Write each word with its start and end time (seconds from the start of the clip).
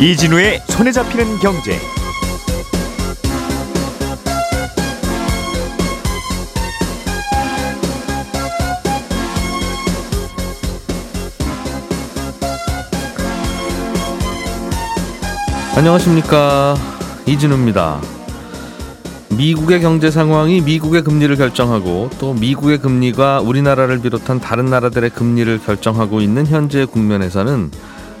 이진우의 0.00 0.62
손에 0.66 0.92
잡히는 0.92 1.38
경제. 1.40 1.78
안녕하십니까 15.76 16.76
이진우입니다. 17.26 18.00
미국의 19.36 19.82
경제 19.82 20.10
상황이 20.10 20.62
미국의 20.62 21.02
금리를 21.02 21.36
결정하고 21.36 22.08
또 22.18 22.32
미국의 22.32 22.78
금리가 22.78 23.40
우리나라를 23.40 24.00
비롯한 24.00 24.40
다른 24.40 24.64
나라들의 24.64 25.10
금리를 25.10 25.60
결정하고 25.62 26.22
있는 26.22 26.46
현재 26.46 26.86
국면에서는 26.86 27.70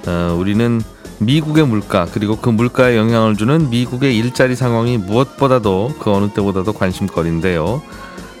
어, 0.08 0.36
우리는 0.38 0.82
미국의 1.20 1.66
물가 1.66 2.06
그리고 2.12 2.36
그 2.36 2.48
물가에 2.48 2.96
영향을 2.96 3.36
주는 3.36 3.70
미국의 3.70 4.16
일자리 4.16 4.56
상황이 4.56 4.98
무엇보다도 4.98 5.96
그 6.00 6.10
어느 6.10 6.28
때보다도 6.30 6.72
관심거리인데요. 6.72 7.82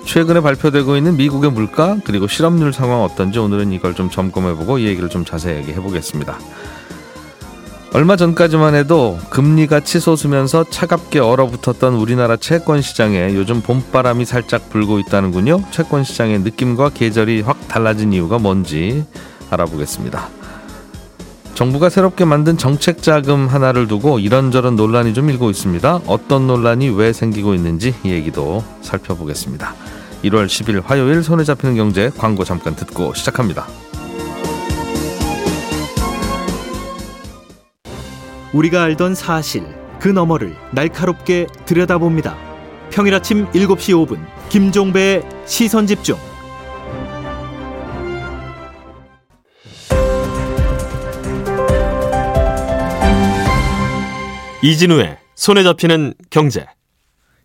최근에 0.06 0.40
발표되고 0.40 0.96
있는 0.96 1.16
미국의 1.16 1.52
물가 1.52 1.98
그리고 2.04 2.26
실업률 2.26 2.72
상황 2.72 3.02
어떤지 3.02 3.38
오늘은 3.38 3.72
이걸 3.72 3.94
좀 3.94 4.10
점검해보고 4.10 4.78
이 4.78 4.86
얘기를 4.86 5.08
좀 5.10 5.24
자세하게 5.24 5.74
해보겠습니다. 5.74 6.38
얼마 7.92 8.16
전까지만 8.16 8.76
해도 8.76 9.18
금리가 9.30 9.80
치솟으면서 9.80 10.64
차갑게 10.70 11.18
얼어붙었던 11.18 11.94
우리나라 11.94 12.36
채권 12.36 12.80
시장에 12.80 13.34
요즘 13.34 13.62
봄바람이 13.62 14.24
살짝 14.24 14.70
불고 14.70 15.00
있다는군요. 15.00 15.64
채권 15.70 16.04
시장의 16.04 16.40
느낌과 16.40 16.90
계절이 16.90 17.42
확 17.42 17.68
달라진 17.68 18.12
이유가 18.12 18.38
뭔지 18.38 19.04
알아보겠습니다. 19.50 20.39
정부가 21.54 21.88
새롭게 21.88 22.24
만든 22.24 22.56
정책 22.56 23.02
자금 23.02 23.46
하나를 23.46 23.86
두고 23.86 24.18
이런저런 24.18 24.76
논란이 24.76 25.14
좀 25.14 25.30
일고 25.30 25.50
있습니다. 25.50 26.00
어떤 26.06 26.46
논란이 26.46 26.88
왜 26.90 27.12
생기고 27.12 27.54
있는지 27.54 27.94
이 28.02 28.10
얘기도 28.10 28.64
살펴보겠습니다. 28.82 29.74
1월 30.24 30.46
10일 30.46 30.82
화요일 30.84 31.22
손에 31.22 31.44
잡히는 31.44 31.76
경제 31.76 32.10
광고 32.16 32.44
잠깐 32.44 32.74
듣고 32.76 33.14
시작합니다. 33.14 33.66
우리가 38.52 38.82
알던 38.82 39.14
사실 39.14 39.64
그 40.00 40.08
너머를 40.08 40.56
날카롭게 40.72 41.46
들여다봅니다. 41.66 42.36
평일 42.90 43.14
아침 43.14 43.46
7시 43.52 43.94
5분 43.94 44.18
김종배의 44.48 45.22
시선 45.46 45.86
집중. 45.86 46.16
이진우의 54.62 55.16
손에 55.36 55.62
잡히는 55.62 56.14
경제. 56.28 56.66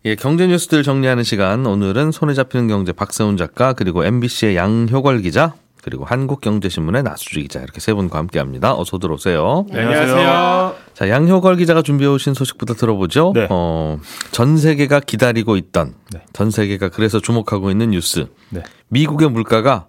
예, 0.04 0.14
경제 0.14 0.46
뉴스들 0.46 0.82
정리하는 0.82 1.24
시간. 1.24 1.64
오늘은 1.64 2.12
손에 2.12 2.34
잡히는 2.34 2.68
경제 2.68 2.92
박세훈 2.92 3.36
작가 3.36 3.72
그리고 3.72 4.04
MBC의 4.04 4.54
양효걸 4.54 5.22
기자 5.22 5.54
그리고 5.82 6.04
한국경제신문의 6.04 7.02
나수주 7.04 7.40
기자 7.40 7.60
이렇게 7.60 7.80
세 7.80 7.94
분과 7.94 8.18
함께합니다. 8.18 8.74
어서 8.74 8.98
들어오세요. 8.98 9.64
네, 9.70 9.80
안녕하세요. 9.80 10.74
자, 10.94 11.08
양효걸 11.08 11.56
기자가 11.56 11.80
준비해 11.80 12.10
오신 12.10 12.34
소식부터 12.34 12.74
들어보죠. 12.74 13.32
네. 13.34 13.46
어, 13.50 13.98
전 14.32 14.58
세계가 14.58 15.00
기다리고 15.00 15.56
있던 15.56 15.94
네. 16.12 16.22
전 16.32 16.50
세계가 16.50 16.90
그래서 16.90 17.20
주목하고 17.20 17.70
있는 17.70 17.90
뉴스. 17.90 18.26
네. 18.50 18.62
미국의 18.88 19.30
물가가 19.30 19.86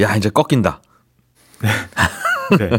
야 0.00 0.16
이제 0.16 0.28
꺾인다. 0.28 0.80
네. 2.58 2.70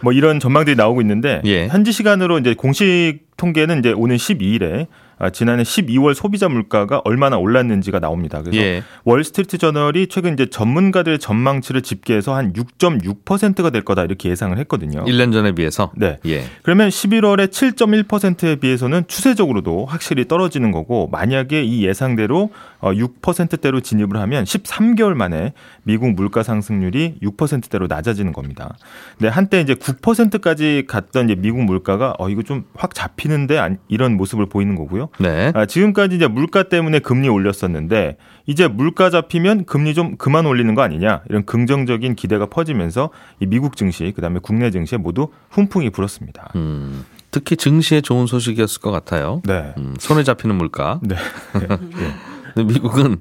뭐 0.00 0.12
이런 0.12 0.40
전망들이 0.40 0.76
나오고 0.76 1.00
있는데 1.00 1.40
예. 1.44 1.68
현지 1.68 1.92
시간으로 1.92 2.38
이제 2.38 2.54
공식 2.54 3.20
통계는 3.36 3.80
이제 3.80 3.92
오는 3.92 4.16
12일에 4.16 4.86
아, 5.18 5.30
지난해 5.30 5.62
12월 5.62 6.14
소비자 6.14 6.48
물가가 6.48 7.00
얼마나 7.04 7.38
올랐는지가 7.38 8.00
나옵니다. 8.00 8.42
그래서 8.42 8.58
예. 8.58 8.82
월스트리트 9.04 9.58
저널이 9.58 10.08
최근 10.08 10.34
이제 10.34 10.46
전문가들의 10.46 11.18
전망치를 11.18 11.82
집계해서 11.82 12.34
한 12.34 12.52
6.6%가 12.52 13.70
될 13.70 13.82
거다 13.84 14.04
이렇게 14.04 14.28
예상을 14.28 14.56
했거든요. 14.58 15.04
1년 15.04 15.32
전에 15.32 15.52
비해서. 15.52 15.92
네. 15.96 16.18
예. 16.26 16.44
그러면 16.62 16.88
11월에 16.88 17.48
7.1%에 17.48 18.56
비해서는 18.56 19.04
추세적으로도 19.06 19.86
확실히 19.86 20.26
떨어지는 20.26 20.72
거고 20.72 21.08
만약에 21.12 21.62
이 21.62 21.86
예상대로 21.86 22.50
6%대로 22.92 23.80
진입을 23.80 24.16
하면 24.16 24.44
13개월 24.44 25.14
만에 25.14 25.52
미국 25.84 26.10
물가 26.14 26.42
상승률이 26.42 27.18
6%대로 27.22 27.86
낮아지는 27.86 28.32
겁니다. 28.32 28.76
근데 29.18 29.28
한때 29.28 29.60
이제 29.60 29.74
9%까지 29.74 30.84
갔던 30.86 31.26
이제 31.30 31.34
미국 31.40 31.62
물가가 31.64 32.14
어 32.18 32.28
이거 32.28 32.42
좀 32.42 32.64
확 32.76 32.94
잡히는데 32.94 33.58
안- 33.58 33.78
이런 33.88 34.16
모습을 34.16 34.46
보이는 34.46 34.74
거고요. 34.74 35.08
네. 35.18 35.52
아, 35.54 35.64
지금까지 35.66 36.16
이제 36.16 36.26
물가 36.26 36.64
때문에 36.64 36.98
금리 36.98 37.28
올렸었는데 37.28 38.16
이제 38.46 38.68
물가 38.68 39.10
잡히면 39.10 39.64
금리 39.64 39.94
좀 39.94 40.16
그만 40.16 40.44
올리는 40.46 40.74
거 40.74 40.82
아니냐 40.82 41.22
이런 41.28 41.44
긍정적인 41.46 42.14
기대가 42.16 42.46
퍼지면서 42.46 43.10
이 43.40 43.46
미국 43.46 43.76
증시 43.76 44.12
그다음에 44.14 44.38
국내 44.42 44.70
증시에 44.70 44.98
모두 44.98 45.28
훈풍이 45.50 45.90
불었습니다. 45.90 46.52
음, 46.56 47.04
특히 47.30 47.56
증시에 47.56 48.00
좋은 48.00 48.26
소식이었을 48.26 48.80
것 48.80 48.90
같아요. 48.90 49.40
네. 49.44 49.72
음, 49.78 49.94
손에 49.98 50.24
잡히는 50.24 50.56
물가. 50.56 51.00
네. 51.02 51.16
근데 52.54 52.72
미국은 52.72 53.16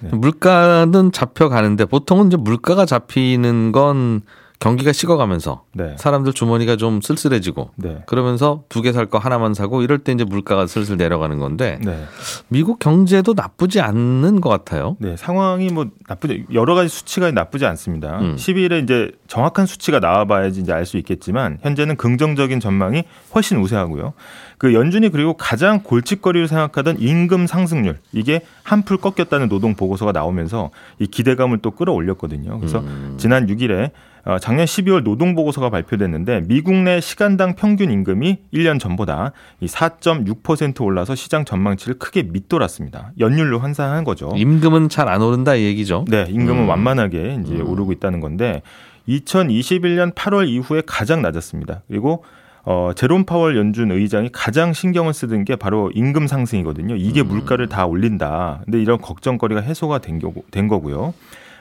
네. 0.00 0.10
물가는 0.12 1.12
잡혀가는데 1.12 1.84
보통은 1.84 2.28
이제 2.28 2.36
물가가 2.36 2.86
잡히는 2.86 3.72
건 3.72 4.22
경기가 4.60 4.92
식어가면서 4.92 5.62
네. 5.72 5.94
사람들 5.98 6.32
주머니가 6.32 6.76
좀 6.76 7.00
쓸쓸해지고 7.00 7.70
네. 7.76 8.02
그러면서 8.06 8.64
두 8.68 8.82
개 8.82 8.90
살 8.92 9.06
거 9.06 9.18
하나만 9.18 9.54
사고 9.54 9.82
이럴 9.82 9.98
때 9.98 10.10
이제 10.12 10.24
물가가 10.24 10.66
슬슬 10.66 10.96
내려가는 10.96 11.38
건데 11.38 11.78
네. 11.84 12.04
미국 12.48 12.78
경제도 12.80 13.34
나쁘지 13.34 13.80
않는 13.80 14.40
것 14.40 14.48
같아요. 14.50 14.96
네, 14.98 15.16
상황이 15.16 15.68
뭐 15.70 15.86
나쁘지 16.08 16.46
여러 16.52 16.74
가지 16.74 16.88
수치가 16.88 17.30
나쁘지 17.30 17.66
않습니다. 17.66 18.18
음. 18.20 18.34
10일에 18.36 18.82
이제 18.82 19.12
정확한 19.28 19.66
수치가 19.66 20.00
나와봐야지 20.00 20.60
이제 20.60 20.72
알 20.72 20.84
수 20.88 20.96
있겠지만 20.96 21.58
현재는 21.62 21.96
긍정적인 21.96 22.60
전망이 22.60 23.04
훨씬 23.34 23.58
우세하고요. 23.58 24.14
그 24.56 24.74
연준이 24.74 25.08
그리고 25.10 25.34
가장 25.34 25.82
골칫거리로 25.84 26.46
생각하던 26.48 26.96
임금 26.98 27.46
상승률 27.46 27.98
이게 28.12 28.40
한풀 28.64 28.96
꺾였다는 28.96 29.48
노동 29.48 29.74
보고서가 29.76 30.10
나오면서 30.12 30.70
이 30.98 31.06
기대감을 31.06 31.58
또 31.58 31.70
끌어올렸거든요. 31.70 32.58
그래서 32.58 32.80
음. 32.80 33.14
지난 33.18 33.46
6일에 33.46 33.90
어, 34.17 34.17
작년 34.40 34.66
12월 34.66 35.02
노동 35.02 35.34
보고서가 35.34 35.70
발표됐는데 35.70 36.42
미국 36.48 36.74
내 36.74 37.00
시간당 37.00 37.54
평균 37.54 37.90
임금이 37.90 38.38
1년 38.52 38.78
전보다 38.78 39.32
이4.6% 39.62 40.82
올라서 40.84 41.14
시장 41.14 41.46
전망치를 41.46 41.98
크게 41.98 42.24
밑돌았습니다. 42.24 43.12
연율로 43.18 43.58
환산한 43.58 44.04
거죠. 44.04 44.30
임금은 44.36 44.90
잘 44.90 45.08
안 45.08 45.22
오른다 45.22 45.54
이 45.54 45.64
얘기죠. 45.64 46.04
네, 46.08 46.26
임금은 46.28 46.64
음. 46.64 46.68
완만하게 46.68 47.38
이제 47.42 47.54
음. 47.54 47.66
오르고 47.70 47.92
있다는 47.92 48.20
건데 48.20 48.60
2021년 49.08 50.14
8월 50.14 50.46
이후에 50.48 50.82
가장 50.86 51.22
낮았습니다. 51.22 51.82
그리고 51.88 52.24
어, 52.64 52.90
제롬 52.94 53.24
파월 53.24 53.56
연준 53.56 53.90
의장이 53.90 54.28
가장 54.30 54.74
신경을 54.74 55.14
쓰던 55.14 55.46
게 55.46 55.56
바로 55.56 55.90
임금 55.94 56.26
상승이거든요. 56.26 56.96
이게 56.96 57.22
음. 57.22 57.28
물가를 57.28 57.68
다 57.68 57.86
올린다. 57.86 58.60
근데 58.66 58.82
이런 58.82 58.98
걱정거리가 59.00 59.62
해소가 59.62 60.00
된, 60.00 60.18
거, 60.18 60.34
된 60.50 60.68
거고요. 60.68 61.14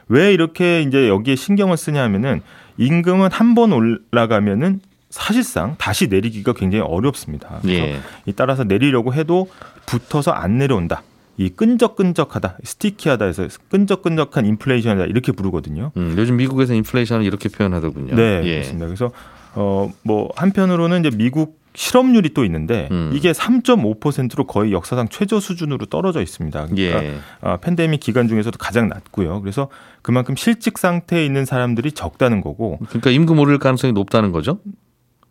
왜 0.09 0.33
이렇게 0.33 0.81
이제 0.81 1.07
여기에 1.07 1.35
신경을 1.35 1.77
쓰냐 1.77 2.01
하면은 2.03 2.41
임금은 2.77 3.29
한 3.31 3.55
번 3.55 3.73
올라가면은 3.73 4.81
사실상 5.09 5.75
다시 5.77 6.07
내리기가 6.07 6.53
굉장히 6.53 6.83
어렵습니다. 6.87 7.59
그래서 7.61 7.81
예. 7.87 7.99
이 8.25 8.33
따라서 8.33 8.63
내리려고 8.63 9.13
해도 9.13 9.49
붙어서 9.85 10.31
안 10.31 10.57
내려온다. 10.57 11.01
이 11.37 11.49
끈적끈적하다, 11.49 12.57
스티키하다 12.63 13.25
해서 13.25 13.47
끈적끈적한 13.69 14.45
인플레이션이다 14.45 15.05
이렇게 15.05 15.31
부르거든요. 15.31 15.91
음, 15.95 16.15
요즘 16.17 16.35
미국에서 16.37 16.73
인플레이션을 16.73 17.25
이렇게 17.25 17.47
표현하더군요. 17.47 18.15
네, 18.15 18.41
예. 18.43 18.51
그렇습니다. 18.55 18.85
그래서 18.87 19.11
어 19.55 19.89
뭐 20.03 20.29
한편으로는 20.35 21.05
이제 21.05 21.15
미국 21.15 21.59
실업률이 21.77 22.29
또 22.33 22.43
있는데 22.43 22.89
음. 22.89 23.11
이게 23.13 23.31
3.5%로 23.31 24.45
거의 24.47 24.71
역사상 24.71 25.09
최저 25.09 25.39
수준으로 25.39 25.85
떨어져 25.85 26.23
있습니다. 26.23 26.65
그러니까 26.65 27.03
예. 27.03 27.19
아, 27.39 27.57
팬데믹 27.57 27.99
기간 27.99 28.27
중에서도 28.27 28.57
가장 28.57 28.89
낮고요. 28.89 29.41
그래서 29.41 29.69
그만큼 30.01 30.35
실직 30.35 30.79
상태에 30.79 31.23
있는 31.23 31.45
사람들이 31.45 31.91
적다는 31.91 32.41
거고. 32.41 32.79
그러니까 32.87 33.11
임금 33.11 33.37
오를 33.37 33.59
가능성이 33.59 33.93
높다는 33.93 34.31
거죠. 34.31 34.59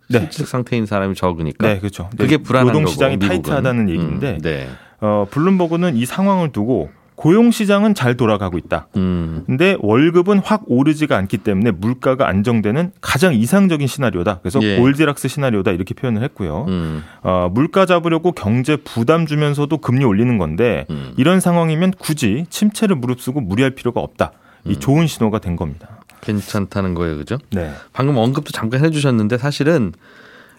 네. 0.08 0.20
실직 0.20 0.46
상태인 0.46 0.86
사람이 0.86 1.16
적으니까. 1.16 1.66
네, 1.66 1.78
그렇죠. 1.80 2.10
그게 2.16 2.36
불안한 2.36 2.72
노동 2.72 2.86
시장이. 2.86 3.18
타이트하다는 3.18 3.90
얘기인데 3.90 4.34
음, 4.34 4.38
네. 4.40 4.68
어, 5.00 5.26
블룸버그는 5.28 5.96
이 5.96 6.06
상황을 6.06 6.52
두고 6.52 6.90
고용 7.16 7.50
시장은 7.50 7.94
잘 7.94 8.16
돌아가고 8.16 8.58
있다. 8.58 8.88
음. 8.96 9.42
근데 9.46 9.76
월급은 9.80 10.38
확 10.40 10.64
오르지가 10.66 11.16
않기 11.16 11.38
때문에 11.38 11.70
물가가 11.70 12.28
안정되는 12.28 12.92
가장 13.00 13.34
이상적인 13.34 13.86
시나리오다. 13.86 14.40
그래서 14.40 14.62
예. 14.62 14.76
골디락스 14.76 15.26
시나리오다 15.28 15.72
이렇게 15.72 15.94
표현을 15.94 16.22
했고요. 16.22 16.66
음. 16.68 17.02
어, 17.22 17.50
물가 17.52 17.86
잡으려고 17.86 18.32
경제 18.32 18.76
부담 18.76 19.26
주면서도 19.26 19.78
금리 19.78 20.04
올리는 20.04 20.36
건데 20.38 20.86
음. 20.90 21.14
이런 21.16 21.40
상황이면 21.40 21.92
굳이 21.98 22.44
침체를 22.50 22.96
무릅쓰고 22.96 23.40
무리할 23.40 23.70
필요가 23.70 24.00
없다. 24.00 24.32
이 24.66 24.70
음. 24.70 24.74
좋은 24.78 25.06
신호가 25.06 25.38
된 25.38 25.56
겁니다. 25.56 25.88
괜찮다는 26.20 26.94
거예요, 26.94 27.16
그죠? 27.16 27.38
네. 27.50 27.72
방금 27.92 28.16
언급도 28.18 28.52
잠깐 28.52 28.84
해주셨는데 28.84 29.38
사실은 29.38 29.92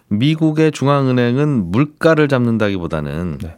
미국의 0.08 0.72
중앙은행은 0.72 1.70
물가를 1.70 2.28
잡는다기보다는 2.28 3.38
네. 3.42 3.56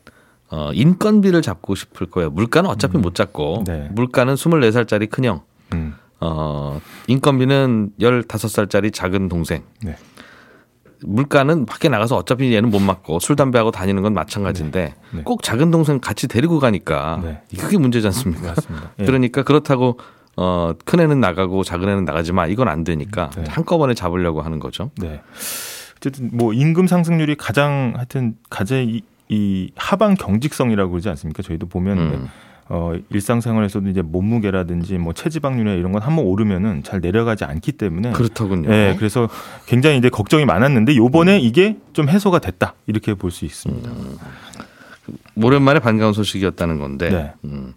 어, 0.50 0.70
인건비를 0.73 1.43
잡고 1.43 1.75
싶을 1.75 2.08
거예요. 2.08 2.31
물가는 2.31 2.69
어차피 2.69 2.99
못 2.99 3.14
잡고 3.14 3.64
네. 3.67 3.88
물가는 3.93 4.35
24살짜리 4.35 5.08
큰형, 5.08 5.43
음. 5.75 5.94
어, 6.20 6.81
인건비는 7.06 7.93
15살짜리 8.00 8.93
작은 8.93 9.29
동생. 9.29 9.62
네. 9.82 9.97
물가는 11.02 11.64
밖에 11.64 11.88
나가서 11.88 12.17
어차피 12.17 12.52
얘는 12.52 12.70
못 12.70 12.81
맞고 12.81 13.20
술 13.20 13.37
담배하고 13.37 13.70
다니는 13.70 14.02
건 14.02 14.12
마찬가지인데 14.12 14.85
네. 14.85 14.94
네. 15.12 15.23
꼭 15.23 15.43
작은 15.43 15.70
동생 15.70 15.99
같이 15.99 16.29
데리고 16.29 16.58
가니까 16.58 17.20
네. 17.23 17.43
그게 17.58 17.79
문제지 17.79 18.06
않습니까? 18.08 18.55
예. 18.99 19.05
그러니까 19.05 19.43
그렇다고 19.43 19.99
어, 20.37 20.73
큰 20.85 21.00
애는 21.00 21.20
나가고 21.20 21.64
작은 21.64 21.88
애는 21.88 22.05
나가지 22.05 22.32
마 22.32 22.46
이건 22.46 22.69
안 22.69 22.85
되니까 22.85 23.31
네. 23.31 23.44
한꺼번에 23.49 23.94
잡으려고 23.94 24.43
하는 24.43 24.58
거죠. 24.58 24.91
네. 24.99 25.23
어쨌든 25.96 26.31
뭐 26.32 26.53
임금 26.53 26.87
상승률이 26.87 27.37
가장 27.37 27.93
하여튼 27.96 28.35
가장 28.49 29.00
이, 29.31 29.35
이 29.35 29.71
하방 29.77 30.15
경직성이라고 30.15 30.91
그러지 30.91 31.09
않습니까? 31.11 31.43
저희도 31.43 31.67
보면 31.69 31.99
음. 31.99 32.29
어 32.73 32.93
일상생활에서도 33.11 33.88
이제 33.88 34.00
몸무게라든지 34.03 34.97
뭐 34.99 35.12
체지방률이나 35.12 35.75
이런 35.75 35.91
건 35.93 36.03
한번 36.03 36.25
오르면은 36.27 36.82
잘 36.85 37.00
내려가지 37.00 37.44
않기 37.44 37.73
때문에 37.73 38.12
그렇더군요. 38.12 38.69
네, 38.69 38.94
그래서 38.97 39.29
굉장히 39.67 39.99
이제 39.99 40.09
걱정이 40.09 40.44
많았는데 40.44 40.94
요번에 40.97 41.41
이게 41.41 41.79
좀 41.93 42.09
해소가 42.09 42.38
됐다. 42.38 42.75
이렇게 42.87 43.15
볼 43.15 43.31
수 43.32 43.44
있습니다. 43.44 43.91
오랜만에 45.37 45.81
반가운 45.81 46.12
소식이었다는 46.12 46.79
건데. 46.79 47.11
네. 47.11 47.32
음. 47.44 47.75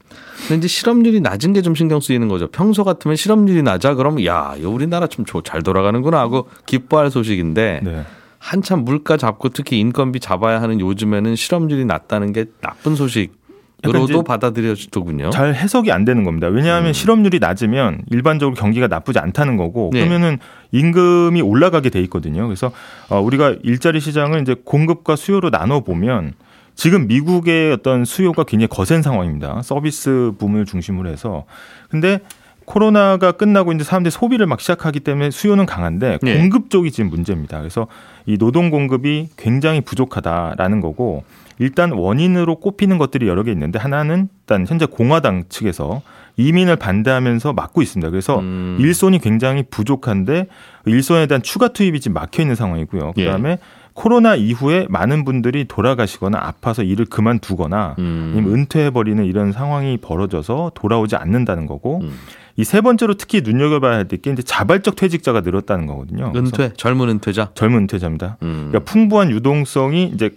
근데 0.48 0.56
이제 0.58 0.68
실업률이 0.68 1.22
낮은 1.22 1.54
게 1.54 1.62
좀 1.64 1.74
신경 1.74 2.00
쓰이는 2.00 2.28
거죠. 2.28 2.48
평소 2.48 2.84
같으면 2.84 3.16
실업률이 3.16 3.64
낮아 3.64 3.96
그러면 3.96 4.24
야, 4.26 4.56
우리나라 4.64 5.08
좀 5.08 5.24
잘 5.44 5.64
돌아가는구나 5.64 6.20
하고 6.20 6.48
기뻐할 6.68 7.10
소식인데 7.10 7.80
네. 7.84 8.04
한참 8.44 8.84
물가 8.84 9.16
잡고 9.16 9.50
특히 9.50 9.80
인건비 9.80 10.20
잡아야 10.20 10.62
하는 10.62 10.82
요즘에는 10.82 11.38
실업률이 11.38 11.86
낮다는 11.86 12.34
게 12.34 12.46
나쁜 12.60 12.92
약간 12.92 12.96
소식 12.98 13.42
으로도 13.88 14.04
이제 14.04 14.24
받아들여지더군요. 14.26 15.30
잘 15.30 15.56
해석이 15.56 15.92
안 15.94 16.04
되는 16.04 16.26
겁니다. 16.26 16.48
왜냐하면 16.48 16.90
음. 16.90 16.94
실업률이 16.94 17.40
낮으면 17.40 18.02
일반적으로 18.12 18.56
경기가 18.56 18.88
나쁘지 18.88 19.20
않다는 19.20 19.56
거고 19.56 19.92
네. 19.94 20.00
그러면은 20.00 20.40
임금이 20.72 21.42
올라가게 21.42 21.90
돼 21.90 22.02
있거든요. 22.02 22.46
그래서 22.46 22.72
어, 23.10 23.22
우리가 23.22 23.56
일자리 23.64 24.02
시장을 24.02 24.42
이제 24.42 24.56
공급과 24.66 25.16
수요로 25.16 25.50
나눠 25.50 25.82
보면 25.82 26.34
지금 26.76 27.08
미국의 27.08 27.72
어떤 27.72 28.04
수요가 28.04 28.44
굉장히 28.44 28.68
거센 28.68 29.02
상황입니다. 29.02 29.62
서비스 29.64 30.34
붐을 30.38 30.66
중심으로 30.66 31.10
해서 31.10 31.46
근데 31.90 32.20
코로나가 32.66 33.32
끝나고 33.32 33.72
이제 33.74 33.84
사람들이 33.84 34.12
소비를 34.12 34.46
막 34.46 34.62
시작하기 34.62 35.02
때문에 35.02 35.32
수요는 35.32 35.66
강한데 35.66 36.20
네. 36.22 36.38
공급 36.38 36.70
쪽이 36.70 36.92
지금 36.92 37.10
문제입니다. 37.10 37.60
그래서 37.60 37.88
이 38.26 38.38
노동 38.38 38.70
공급이 38.70 39.30
굉장히 39.38 39.82
부족하다라는 39.82 40.82
거고 40.82 41.24
일단 41.60 41.92
원인으로 41.92 42.56
꼽히는 42.56 42.98
것들이 42.98 43.28
여러 43.28 43.44
개 43.44 43.52
있는데 43.52 43.80
하나는 43.80 44.28
일단 44.42 44.66
현재 44.68 44.86
공화당 44.86 45.44
측에서 45.50 46.02
이민을 46.36 46.78
반대하면서 46.78 47.54
막고 47.54 47.82
있습니다. 47.82 48.10
그래서 48.10 48.40
음. 48.40 48.78
일손이 48.80 49.20
굉장히 49.20 49.64
부족한데 49.70 50.48
일손에 50.86 51.28
대한 51.28 51.44
추가 51.44 51.68
투입이 51.68 52.00
지금 52.00 52.16
막혀 52.16 52.42
있는 52.42 52.56
상황이고요. 52.56 53.14
예. 53.18 53.26
그다음에 53.26 53.60
코로나 53.94 54.34
이후에 54.36 54.88
많은 54.90 55.24
분들이 55.24 55.66
돌아가시거나 55.66 56.40
아파서 56.42 56.82
일을 56.82 57.06
그만두거나 57.06 57.96
음. 58.00 58.46
은퇴해버리는 58.48 59.24
이런 59.24 59.52
상황이 59.52 59.98
벌어져서 59.98 60.72
돌아오지 60.74 61.16
않는다는 61.16 61.68
거고 61.68 62.00
음. 62.02 62.18
이 62.56 62.64
세 62.64 62.82
번째로 62.82 63.16
특히 63.16 63.42
눈여겨봐야 63.42 64.04
될 64.04 64.22
게 64.22 64.32
이제 64.32 64.44
자발적 64.44 64.96
퇴직자가 64.96 65.42
늘었다는 65.42 65.88
거거든요. 65.88 66.32
은퇴, 66.36 66.72
젊은 66.78 67.10
은퇴자. 67.10 67.52
젊은 67.56 67.80
은퇴자입니다. 67.82 68.38
음. 68.44 68.68
그러니까 68.70 68.92
풍부한 68.92 69.32
유동성이 69.32 70.12
이제 70.14 70.30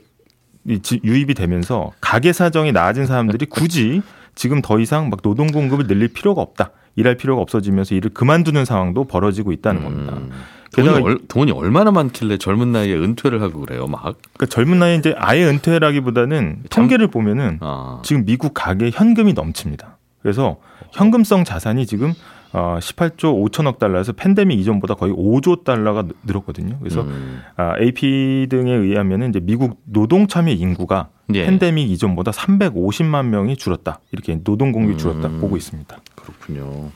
유입이 1.05 1.35
되면서 1.35 1.93
가계 2.01 2.33
사정이 2.33 2.73
나아진 2.73 3.07
사람들이 3.07 3.47
굳이 3.47 4.03
지금 4.35 4.61
더 4.63 4.81
이상 4.81 5.11
막 5.11 5.23
노동 5.23 5.47
공급을 5.49 5.87
늘릴 5.87 6.09
필요가 6.09 6.43
없다. 6.43 6.71
일할 6.97 7.17
필요가 7.17 7.43
없어지면서 7.43 7.95
일을 7.95 8.11
그만두는 8.15 8.65
상황도 8.65 9.05
벌어지고 9.05 9.53
있다는 9.53 9.85
겁니다. 9.85 10.15
음. 10.15 10.31
돈이, 10.75 10.89
게다가 10.89 11.05
얼, 11.05 11.19
돈이 11.29 11.53
얼마나 11.53 11.91
많길래 11.91 12.39
젊은 12.39 12.73
나이에 12.73 12.95
은퇴를 12.97 13.41
하고 13.43 13.61
그래요, 13.61 13.87
막. 13.87 14.01
그러니까 14.03 14.47
젊은 14.49 14.79
나이에 14.79 14.97
이제 14.97 15.15
아예 15.19 15.45
은퇴라기보다는 15.45 16.63
참- 16.71 16.83
통계를 16.85 17.09
보면은 17.09 17.59
아. 17.61 18.01
지금 18.03 18.25
미국 18.25 18.53
가계 18.55 18.91
현금이 18.93 19.35
넘칩니다. 19.35 19.96
그래서 20.27 20.57
현금성 20.91 21.45
자산이 21.45 21.87
지금 21.87 22.13
어 22.53 22.79
18조 22.81 23.49
5천억 23.49 23.79
달러에서 23.79 24.13
팬데믹 24.13 24.59
이전보다 24.59 24.95
거의 24.95 25.13
5조 25.13 25.63
달러가 25.63 26.03
늘- 26.03 26.15
늘었거든요. 26.25 26.79
그래서 26.81 27.03
음. 27.03 27.43
아, 27.57 27.75
AP 27.81 28.49
등에 28.51 28.73
의하면 28.73 29.29
이제 29.29 29.39
미국 29.39 29.81
노동 29.85 30.27
참여 30.27 30.51
인구가 30.51 31.11
예. 31.35 31.45
팬데믹 31.47 31.89
이전보다 31.93 32.33
350만 32.33 33.27
명이 33.27 33.57
줄었다. 33.57 34.01
이렇게 34.11 34.43
노동 34.43 34.73
공급이 34.73 34.99
줄었다 34.99 35.29
음. 35.29 35.41
보고 35.41 35.57
있습니다. 35.57 35.97
그렇군요. 36.17 36.91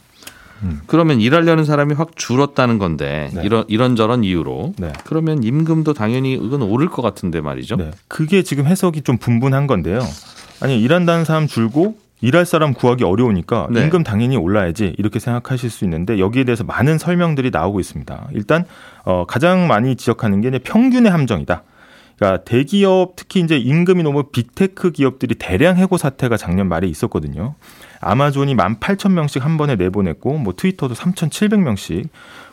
음. 0.65 0.81
그러면 0.89 1.21
일하려는 1.21 1.65
사람이 1.65 1.95
확 1.95 2.17
줄었다는 2.17 2.79
건데 2.79 3.31
네. 3.33 3.43
이런 3.45 3.65
이런저런 3.69 4.25
이유로 4.25 4.75
네. 4.77 4.93
그러면 5.05 5.45
임금도 5.45 5.95
당연히 5.95 6.33
이건 6.35 6.63
오를 6.63 6.89
것 6.89 7.01
같은데 7.01 7.41
말이죠. 7.41 7.77
네. 7.77 7.93
그게 8.09 8.43
지금 8.43 8.67
해석이 8.67 9.03
좀 9.03 9.19
분분한 9.19 9.69
건데요. 9.69 10.01
아니 10.61 10.81
일한다는 10.81 11.25
사람 11.25 11.47
줄고 11.47 11.97
일할 12.21 12.45
사람 12.45 12.75
구하기 12.75 13.05
어려우니까 13.05 13.69
네. 13.71 13.83
임금 13.83 14.05
당연히 14.05 14.37
올라야지 14.37 14.95
이렇게 14.99 15.19
생각하실 15.19 15.71
수 15.71 15.85
있는데 15.85 16.19
여기에 16.19 16.45
대해서 16.45 16.65
많은 16.65 16.99
설명들이 16.99 17.51
나오고 17.51 17.81
있습니다. 17.81 18.29
일단 18.33 18.65
어, 19.05 19.25
가장 19.27 19.67
많이 19.67 19.97
지적하는 19.97 20.41
게 20.41 20.51
평균의 20.59 21.11
함정이다. 21.11 21.63
그러니까 22.21 22.45
대기업 22.45 23.17
특히 23.17 23.41
이제 23.41 23.57
임금이 23.57 24.03
너무 24.03 24.25
빅테크 24.25 24.93
기업들이 24.93 25.35
대량 25.37 25.79
해고 25.79 25.97
사태가 25.97 26.37
작년 26.37 26.69
말에 26.69 26.87
있었거든요. 26.87 27.55
아마존이 28.03 28.55
18,000명씩 28.57 29.41
한 29.41 29.57
번에 29.57 29.77
내보냈고 29.77 30.37
뭐 30.37 30.53
트위터도 30.55 30.95
3,700명씩 30.95 32.09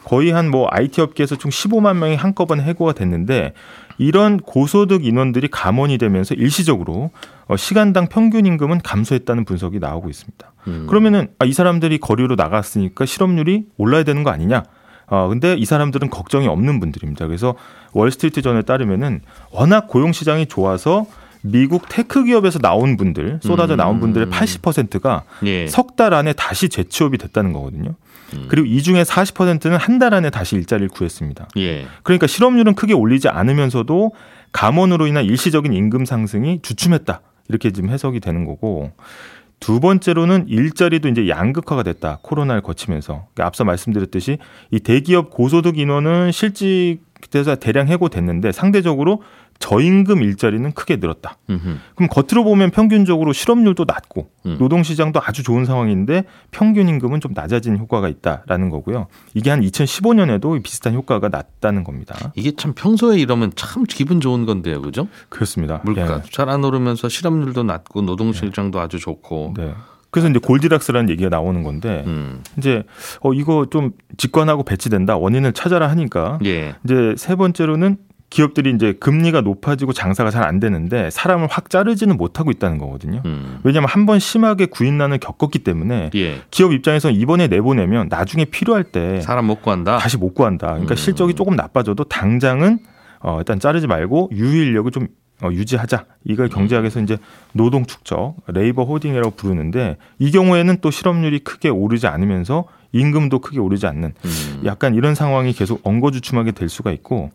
거의 0.05 0.31
한 0.31 0.47
뭐 0.47 0.69
IT 0.71 1.01
업계에서 1.01 1.35
총 1.35 1.51
15만 1.51 1.97
명이 1.97 2.15
한꺼번에 2.15 2.63
해고가 2.63 2.93
됐는데 2.93 3.53
이런 3.97 4.37
고소득 4.37 5.05
인원들이 5.05 5.47
감원이 5.49 5.97
되면서 5.97 6.35
일시적으로 6.35 7.11
어, 7.47 7.57
시간당 7.57 8.07
평균 8.07 8.45
임금은 8.45 8.81
감소했다는 8.81 9.45
분석이 9.45 9.79
나오고 9.79 10.09
있습니다. 10.09 10.51
음. 10.67 10.85
그러면은 10.87 11.29
아, 11.39 11.45
이 11.45 11.53
사람들이 11.53 11.97
거리로 11.99 12.35
나갔으니까 12.35 13.05
실업률이 13.05 13.65
올라야 13.77 14.03
되는 14.03 14.23
거 14.23 14.29
아니냐? 14.29 14.63
어, 15.07 15.27
근데 15.29 15.53
이 15.53 15.65
사람들은 15.65 16.09
걱정이 16.09 16.47
없는 16.47 16.79
분들입니다. 16.79 17.27
그래서 17.27 17.55
월스트리트 17.93 18.41
전에 18.41 18.61
따르면은 18.63 19.21
워낙 19.51 19.87
고용 19.87 20.11
시장이 20.11 20.47
좋아서 20.47 21.05
미국 21.41 21.87
tech 21.87 22.25
기업에서 22.25 22.59
나온 22.59 22.97
분들, 22.97 23.39
쏟아져 23.41 23.75
나온 23.75 23.99
분들의 23.99 24.27
80%가 24.27 25.23
예. 25.45 25.67
석달 25.67 26.13
안에 26.13 26.33
다시 26.33 26.67
재취업이 26.67 27.17
됐다는 27.17 27.53
거거든요. 27.53 27.95
음. 28.33 28.45
그리고 28.49 28.67
이 28.67 28.81
중에 28.81 29.03
40%는 29.03 29.77
한 29.77 29.97
달 29.99 30.13
안에 30.13 30.29
다시 30.29 30.55
일자리를 30.55 30.89
구했습니다. 30.89 31.47
예. 31.57 31.87
그러니까 32.03 32.27
실업률은 32.27 32.75
크게 32.75 32.93
올리지 32.93 33.29
않으면서도 33.29 34.11
감원으로 34.51 35.07
인한 35.07 35.25
일시적인 35.25 35.73
임금 35.73 36.05
상승이 36.05 36.61
주춤했다. 36.61 37.21
이렇게 37.49 37.71
지금 37.71 37.89
해석이 37.89 38.19
되는 38.19 38.45
거고 38.45 38.91
두 39.59 39.79
번째로는 39.79 40.47
일자리도 40.49 41.07
이제 41.09 41.27
양극화가 41.27 41.81
됐다. 41.83 42.19
코로나를 42.21 42.61
거치면서. 42.61 43.25
그러니까 43.33 43.47
앞서 43.47 43.63
말씀드렸듯이 43.63 44.37
이 44.71 44.79
대기업 44.79 45.31
고소득 45.31 45.79
인원은 45.79 46.31
실직돼서 46.31 47.55
대량 47.55 47.87
해고됐는데 47.87 48.51
상대적으로 48.51 49.23
저임금 49.59 50.21
일자리는 50.23 50.71
크게 50.73 50.97
늘었다. 50.97 51.37
음흠. 51.49 51.77
그럼 51.95 52.09
겉으로 52.09 52.43
보면 52.43 52.71
평균적으로 52.71 53.33
실업률도 53.33 53.85
낮고 53.87 54.29
음. 54.45 54.57
노동시장도 54.59 55.19
아주 55.23 55.43
좋은 55.43 55.65
상황인데 55.65 56.23
평균 56.51 56.87
임금은 56.89 57.19
좀 57.19 57.33
낮아진 57.33 57.77
효과가 57.77 58.07
있다라는 58.07 58.69
거고요. 58.69 59.07
이게 59.33 59.49
한 59.49 59.61
2015년에도 59.61 60.61
비슷한 60.63 60.93
효과가 60.93 61.29
났다는 61.29 61.83
겁니다. 61.83 62.15
이게 62.35 62.51
참 62.55 62.73
평소에 62.73 63.17
이러면 63.19 63.51
참 63.55 63.83
기분 63.83 64.21
좋은 64.21 64.45
건데요, 64.45 64.81
그죠? 64.81 65.07
그렇습니다. 65.29 65.81
물가 65.83 66.21
예. 66.23 66.29
잘안 66.31 66.63
오르면서 66.63 67.09
실업률도 67.09 67.63
낮고 67.63 68.01
노동 68.01 68.33
실장도 68.33 68.79
아주 68.79 68.99
좋고. 68.99 69.53
네. 69.57 69.73
그래서 70.09 70.29
이제 70.29 70.39
골디락스라는 70.39 71.09
얘기가 71.09 71.29
나오는 71.29 71.63
건데 71.63 72.03
음. 72.07 72.41
이제 72.57 72.83
어 73.21 73.33
이거 73.33 73.67
좀 73.69 73.91
직관하고 74.17 74.63
배치된다 74.63 75.17
원인을 75.17 75.53
찾아라 75.53 75.89
하니까 75.89 76.39
예. 76.45 76.75
이제 76.83 77.13
세 77.17 77.35
번째로는 77.35 77.97
기업들이 78.29 78.71
이제 78.71 78.93
금리가 78.93 79.41
높아지고 79.41 79.93
장사가 79.93 80.31
잘 80.31 80.43
안 80.43 80.59
되는데 80.59 81.09
사람을 81.09 81.47
확 81.49 81.69
자르지는 81.69 82.17
못하고 82.17 82.51
있다는 82.51 82.77
거거든요. 82.77 83.21
음. 83.25 83.59
왜냐하면 83.63 83.89
한 83.89 84.05
번 84.05 84.19
심하게 84.19 84.65
구인난을 84.65 85.17
겪었기 85.19 85.59
때문에 85.59 86.11
예. 86.15 86.41
기업 86.51 86.71
입장에서 86.73 87.09
이번에 87.09 87.47
내보내면 87.47 88.07
나중에 88.09 88.45
필요할 88.45 88.85
때 88.85 89.19
사람 89.21 89.45
못 89.47 89.61
구한다. 89.61 89.97
다시 89.97 90.17
못 90.17 90.33
구한다. 90.33 90.67
그러니까 90.67 90.93
음. 90.93 90.95
실적이 90.95 91.33
조금 91.33 91.55
나빠져도 91.55 92.05
당장은 92.05 92.79
어, 93.19 93.39
일단 93.39 93.59
자르지 93.59 93.87
말고 93.87 94.29
유인력을 94.33 94.91
좀 94.91 95.07
어, 95.41 95.49
유지하자. 95.51 96.05
이걸 96.25 96.49
경제학에서 96.49 96.99
이제 97.01 97.17
노동 97.53 97.85
축적, 97.85 98.35
레이버 98.47 98.83
호딩이라고 98.85 99.31
부르는데 99.31 99.97
이 100.19 100.31
경우에는 100.31 100.77
또 100.81 100.89
실업률이 100.91 101.39
크게 101.39 101.69
오르지 101.69 102.07
않으면서 102.07 102.65
임금도 102.93 103.39
크게 103.39 103.59
오르지 103.59 103.85
않는 103.87 104.13
음. 104.23 104.61
약간 104.65 104.95
이런 104.95 105.13
상황이 105.15 105.53
계속 105.53 105.81
엉거주춤하게 105.85 106.51
될 106.53 106.69
수가 106.69 106.91
있고 106.91 107.31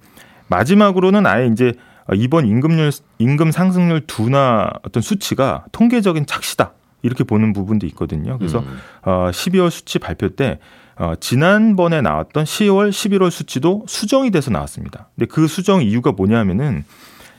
마지막으로는 0.48 1.26
아예 1.26 1.46
이제 1.46 1.72
이번 2.14 2.46
임금률 2.46 2.90
임금 3.18 3.52
상승률 3.52 4.06
둔화 4.06 4.70
어떤 4.82 5.02
수치가 5.02 5.64
통계적인 5.72 6.26
착시다. 6.26 6.72
이렇게 7.02 7.24
보는 7.24 7.52
부분도 7.52 7.86
있거든요. 7.88 8.38
그래서 8.38 8.60
음. 8.60 8.78
어 9.02 9.30
12월 9.32 9.70
수치 9.70 9.98
발표 9.98 10.28
때 10.30 10.58
어, 10.96 11.14
지난번에 11.18 12.00
나왔던 12.00 12.44
10월, 12.44 12.90
11월 12.90 13.30
수치도 13.30 13.84
수정이 13.88 14.30
돼서 14.30 14.50
나왔습니다. 14.50 15.08
근데 15.16 15.26
그 15.26 15.48
수정 15.48 15.82
이유가 15.82 16.12
뭐냐면은 16.12 16.84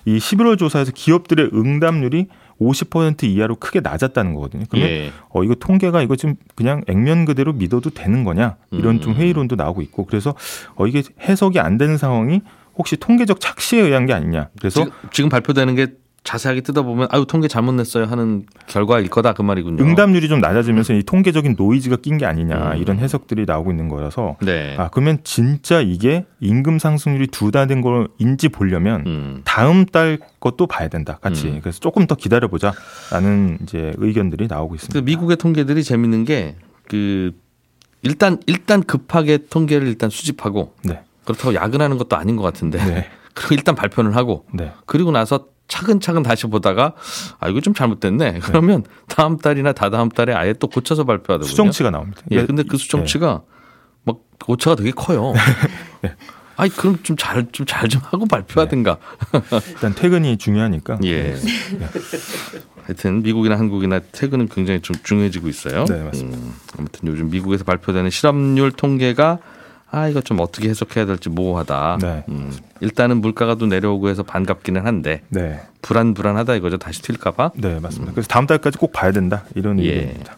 이 0.06 0.18
11월 0.18 0.58
조사에서 0.58 0.92
기업들의 0.92 1.52
응답률이 1.54 2.28
50% 2.60 3.24
이하로 3.24 3.56
크게 3.56 3.80
낮았다는 3.80 4.34
거거든요. 4.34 4.66
그러면 4.70 4.90
예. 4.90 5.12
어 5.30 5.44
이거 5.44 5.56
통계가 5.56 6.02
이거 6.02 6.16
지금 6.16 6.36
그냥 6.56 6.82
액면 6.88 7.26
그대로 7.26 7.54
믿어도 7.54 7.90
되는 7.90 8.24
거냐 8.24 8.58
이런 8.72 9.02
좀 9.02 9.14
음. 9.14 9.18
회의론도 9.18 9.56
나오고 9.56 9.82
있고 9.82 10.06
그래서 10.06 10.36
어 10.76 10.86
이게 10.86 11.04
해석이 11.22 11.60
안 11.60 11.78
되는 11.78 11.98
상황이 11.98 12.42
혹시 12.78 12.98
통계적 12.98 13.40
착시에 13.40 13.82
의한 13.82 14.06
게 14.06 14.14
아니냐. 14.14 14.50
그래서 14.60 14.84
지금, 14.86 14.98
지금 15.12 15.30
발표되는 15.30 15.76
게 15.76 15.88
자세하게 16.24 16.62
뜯어보면 16.62 17.10
아유 17.12 17.26
통계 17.28 17.50
잘못 17.50 17.74
냈어요 17.74 18.06
하는 18.06 18.46
결과일 18.68 19.10
거다 19.10 19.34
그 19.34 19.42
말이군요. 19.42 19.84
응답률이 19.84 20.30
좀 20.30 20.40
낮아지면서 20.40 20.94
이 20.94 21.04
통계적인 21.04 21.56
노이즈가 21.58 21.98
낀 21.98 22.18
게 22.18 22.26
아니냐 22.26 22.76
음. 22.76 22.78
이런 22.78 22.98
해석들이 23.00 23.44
나오고 23.46 23.72
있는 23.72 23.90
거라서 23.90 24.38
네. 24.42 24.74
아 24.80 24.88
그러면 24.88 25.18
진짜 25.26 25.82
이게 25.82 26.26
임금 26.40 26.80
상승률이 26.80 27.28
두 27.28 27.52
달 27.52 27.68
된 27.68 27.82
걸인지 27.82 28.48
보려면 28.50 29.04
음. 29.06 29.42
다음 29.44 29.86
달 29.86 30.18
것도 30.40 30.66
봐야 30.68 30.88
된다 30.88 31.20
같이 31.22 31.48
음. 31.48 31.60
그래서 31.62 31.82
조금 31.82 32.08
더 32.08 32.16
기다려 32.16 32.48
보자라는 32.48 33.58
이제 33.64 33.92
의견들이 33.98 34.48
나오고 34.48 34.76
있습니다. 34.76 34.98
그 34.98 35.04
미국의 35.04 35.36
통계들이 35.38 35.84
재밌는 35.84 36.24
게 36.26 36.56
그 36.88 37.32
일단 38.02 38.38
일단 38.46 38.84
급하게 38.84 39.40
통계를 39.50 39.88
일단 39.88 40.10
수집하고 40.10 40.74
네, 40.84 41.02
그렇다고 41.26 41.54
야근하는 41.54 41.98
것도 41.98 42.16
아닌 42.16 42.36
것 42.36 42.44
같은데 42.44 42.84
네, 42.84 43.10
그리고 43.34 43.56
일단 43.56 43.76
발표를 43.76 44.16
하고 44.16 44.46
네, 44.54 44.72
그리고 44.86 45.12
나서 45.12 45.48
차근차근 45.68 46.24
다시 46.24 46.46
보다가 46.48 46.94
아 47.40 47.48
이거 47.50 47.62
좀 47.62 47.74
잘못됐네 47.74 48.40
그러면 48.44 48.84
다음 49.08 49.38
달이나 49.38 49.72
다다음 49.72 50.10
달에 50.10 50.34
아예 50.34 50.54
또 50.54 50.68
고쳐서 50.68 51.06
발표하더군요. 51.06 51.50
수정치가 51.50 51.90
나옵니다. 51.90 52.22
예, 52.32 52.46
근데 52.46 52.64
그 52.64 52.78
수정치가 52.78 53.42
막 54.04 54.18
오차가 54.48 54.76
되게 54.76 54.92
커요. 54.92 55.34
아니 56.56 56.70
그럼 56.70 57.00
좀 57.02 57.16
잘 57.18 57.48
좀 57.52 57.66
잘좀 57.66 58.02
하고 58.04 58.26
발표하든가. 58.28 58.98
일단 59.70 59.96
퇴근이 59.96 60.38
중요하니까. 60.38 61.00
예. 61.06 61.36
하여튼 62.84 63.24
미국이나 63.24 63.58
한국이나 63.58 64.00
퇴근은 64.12 64.50
굉장히 64.50 64.82
좀 64.82 64.96
중요해지고 65.04 65.48
있어요. 65.48 65.86
네, 65.86 66.04
맞습니다. 66.04 66.38
음, 66.38 66.54
아무튼 66.78 67.08
요즘 67.10 67.30
미국에서 67.30 67.64
발표되는 67.64 68.10
실업률 68.10 68.72
통계가 68.72 69.40
아 69.94 70.08
이거 70.08 70.22
좀 70.22 70.40
어떻게 70.40 70.70
해석해야 70.70 71.06
될지 71.06 71.30
모호하다. 71.30 72.00
네. 72.02 72.24
음, 72.30 72.52
일단은 72.80 73.22
물가가 73.22 73.54
또 73.54 73.68
내려오고 73.68 74.10
해서 74.10 74.24
반갑기는 74.24 74.84
한데 74.84 75.22
네, 75.30 75.62
불안 75.84 76.16
불안하다 76.16 76.56
이거죠. 76.56 76.78
다시 76.78 77.04
튈까봐. 77.04 77.52
네 77.58 77.80
맞습니다. 77.80 78.12
그래서 78.12 78.28
다음 78.28 78.48
달까지 78.48 78.80
꼭 78.80 78.92
봐야 78.92 79.12
된다 79.12 79.44
이런 79.54 79.80
예. 79.80 79.94
의견입니다. 79.94 80.38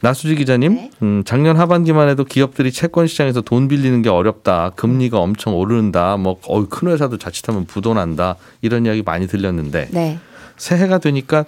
나수지 0.00 0.34
기자님, 0.34 0.74
네. 0.74 0.90
음, 1.02 1.22
작년 1.24 1.56
하반기만 1.56 2.08
해도 2.08 2.24
기업들이 2.24 2.72
채권 2.72 3.06
시장에서 3.06 3.40
돈 3.40 3.68
빌리는 3.68 4.02
게 4.02 4.08
어렵다, 4.08 4.70
금리가 4.70 5.16
엄청 5.20 5.54
오른다, 5.54 6.16
뭐 6.16 6.40
어이, 6.48 6.66
큰 6.68 6.88
회사도 6.88 7.18
자칫하면 7.18 7.66
부도난다 7.66 8.34
이런 8.62 8.84
이야기 8.84 9.04
많이 9.04 9.28
들렸는데 9.28 9.90
네. 9.92 10.18
새해가 10.56 10.98
되니까 10.98 11.44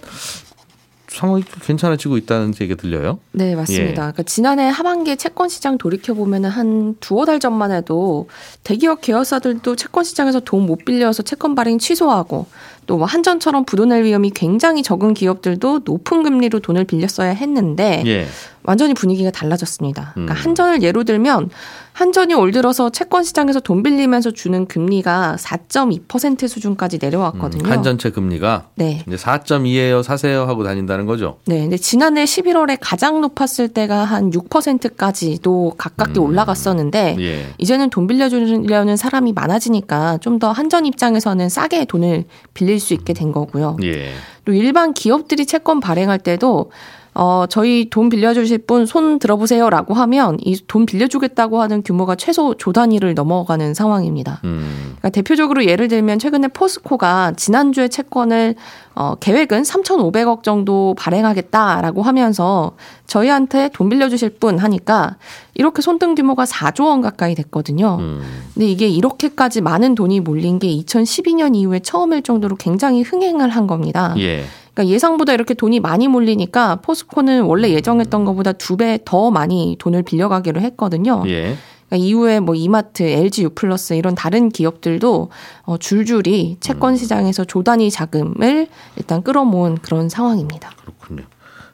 상황이 1.15 1.43
좀 1.43 1.53
괜찮아지고 1.61 2.17
있다는 2.17 2.53
얘기 2.61 2.75
들려요. 2.75 3.19
네, 3.31 3.55
맞습니다. 3.55 3.85
예. 3.89 3.93
그러니까 3.93 4.23
지난해 4.23 4.67
하반기에 4.69 5.15
채권 5.15 5.49
시장 5.49 5.77
돌이켜 5.77 6.13
보면은 6.13 6.49
한 6.49 6.95
두어 6.99 7.25
달 7.25 7.39
전만 7.39 7.71
해도 7.71 8.27
대기업 8.63 9.01
계열사들도 9.01 9.75
채권 9.75 10.03
시장에서 10.03 10.39
돈 10.39 10.65
못 10.65 10.83
빌려서 10.85 11.23
채권 11.23 11.53
발행 11.55 11.77
취소하고 11.79 12.47
또 12.87 12.97
뭐 12.97 13.05
한전처럼 13.07 13.65
부도낼 13.65 14.03
위험이 14.03 14.29
굉장히 14.29 14.83
적은 14.83 15.13
기업들도 15.15 15.81
높은 15.85 16.21
금리로 16.23 16.59
돈을 16.59 16.83
빌렸어야 16.85 17.31
했는데 17.31 18.03
예, 18.05 18.27
완전히 18.67 18.93
분위기가 18.93 19.31
달라졌습니다. 19.31 20.11
그러니까 20.13 20.33
음. 20.33 20.37
한전을 20.37 20.83
예로 20.83 21.03
들면 21.03 21.49
한전이 21.93 22.33
올 22.33 22.51
들어서 22.51 22.89
채권 22.89 23.23
시장에서 23.23 23.61
돈 23.61 23.81
빌리면서 23.81 24.31
주는 24.31 24.65
금리가 24.67 25.37
4.2% 25.39 26.45
수준까지 26.47 26.99
내려왔거든요. 27.01 27.63
음, 27.63 27.71
한전채 27.71 28.09
금리가 28.11 28.67
네. 28.75 29.03
이제 29.07 29.15
4.2예요, 29.15 30.03
사세요 30.03 30.43
하고 30.43 30.65
다닌다는 30.65 31.05
거죠. 31.05 31.37
네, 31.45 31.61
근데 31.61 31.77
지난해 31.77 32.25
11월에 32.25 32.77
가장 32.81 33.21
높았을 33.21 33.69
때가 33.69 34.03
한 34.03 34.29
6%까지도 34.31 35.75
가깝게 35.77 36.19
음. 36.19 36.25
올라갔었는데 36.25 37.15
예, 37.19 37.45
이제는 37.57 37.89
돈 37.89 38.07
빌려주려는 38.07 38.97
사람이 38.97 39.33
많아지니까 39.33 40.19
좀 40.21 40.35
더 40.35 40.51
한전 40.51 40.85
입장에서는 40.85 41.47
싸게 41.47 41.85
돈을 41.85 42.25
빌릴 42.53 42.81
수 42.81 42.93
있게 42.93 43.13
된 43.13 43.31
거고요. 43.31 43.77
예, 43.83 44.11
또 44.43 44.51
일반 44.51 44.93
기업들이 44.93 45.45
채권 45.45 45.79
발행할 45.79 46.19
때도 46.19 46.71
어, 47.17 47.45
저희 47.49 47.89
돈 47.89 48.09
빌려주실 48.09 48.59
분 48.59 48.85
손 48.85 49.19
들어보세요 49.19 49.69
라고 49.69 49.93
하면 49.93 50.37
이 50.41 50.57
돈 50.67 50.85
빌려주겠다고 50.85 51.61
하는 51.61 51.81
규모가 51.81 52.15
최소 52.15 52.53
조 52.55 52.73
단위를 52.73 53.13
넘어가는 53.13 53.73
상황입니다. 53.73 54.41
음, 54.43 54.95
그러니까 54.97 55.09
대표적으로 55.09 55.65
예를 55.65 55.87
들면 55.87 56.19
최근에 56.19 56.49
포스코가 56.49 57.33
지난주에 57.37 57.87
채권을 57.87 58.55
어, 58.95 59.15
계획은 59.19 59.61
3,500억 59.63 60.43
정도 60.43 60.93
발행하겠다라고 60.97 62.01
하면서 62.01 62.73
저희한테 63.07 63.69
돈 63.73 63.89
빌려주실 63.89 64.31
분 64.39 64.57
하니까 64.57 65.17
이렇게 65.53 65.81
손등 65.81 66.15
규모가 66.15 66.43
4조 66.45 66.85
원 66.87 67.01
가까이 67.01 67.35
됐거든요. 67.35 67.97
음, 67.99 68.21
근데 68.53 68.67
이게 68.67 68.87
이렇게까지 68.87 69.61
많은 69.61 69.95
돈이 69.95 70.19
몰린 70.21 70.59
게 70.59 70.67
2012년 70.67 71.55
이후에 71.55 71.79
처음일 71.79 72.23
정도로 72.23 72.55
굉장히 72.57 73.01
흥행을 73.03 73.49
한 73.49 73.67
겁니다. 73.67 74.13
예, 74.17 74.43
그러니까 74.75 74.93
예상보다 74.93 75.33
이렇게 75.33 75.53
돈이 75.55 75.79
많이 75.79 76.07
몰리니까 76.07 76.75
포스코는 76.81 77.43
원래 77.43 77.69
예정했던 77.71 78.25
것보다 78.25 78.51
두 78.51 78.75
배 78.77 78.99
더 79.05 79.31
많이 79.31 79.75
돈을 79.79 80.03
빌려가기로 80.03 80.59
했거든요. 80.61 81.23
예, 81.27 81.55
그러니까 81.87 82.05
이후에 82.07 82.39
뭐 82.41 82.55
이마트, 82.55 83.03
LG 83.03 83.43
유플러스 83.43 83.93
이런 83.93 84.15
다른 84.15 84.49
기업들도 84.49 85.29
어, 85.63 85.77
줄줄이 85.77 86.57
채권 86.59 86.97
시장에서 86.97 87.45
조단위 87.45 87.89
자금을 87.89 88.67
일단 88.97 89.23
끌어모은 89.23 89.77
그런 89.81 90.09
상황입니다. 90.09 90.71
그렇군요. 90.81 91.23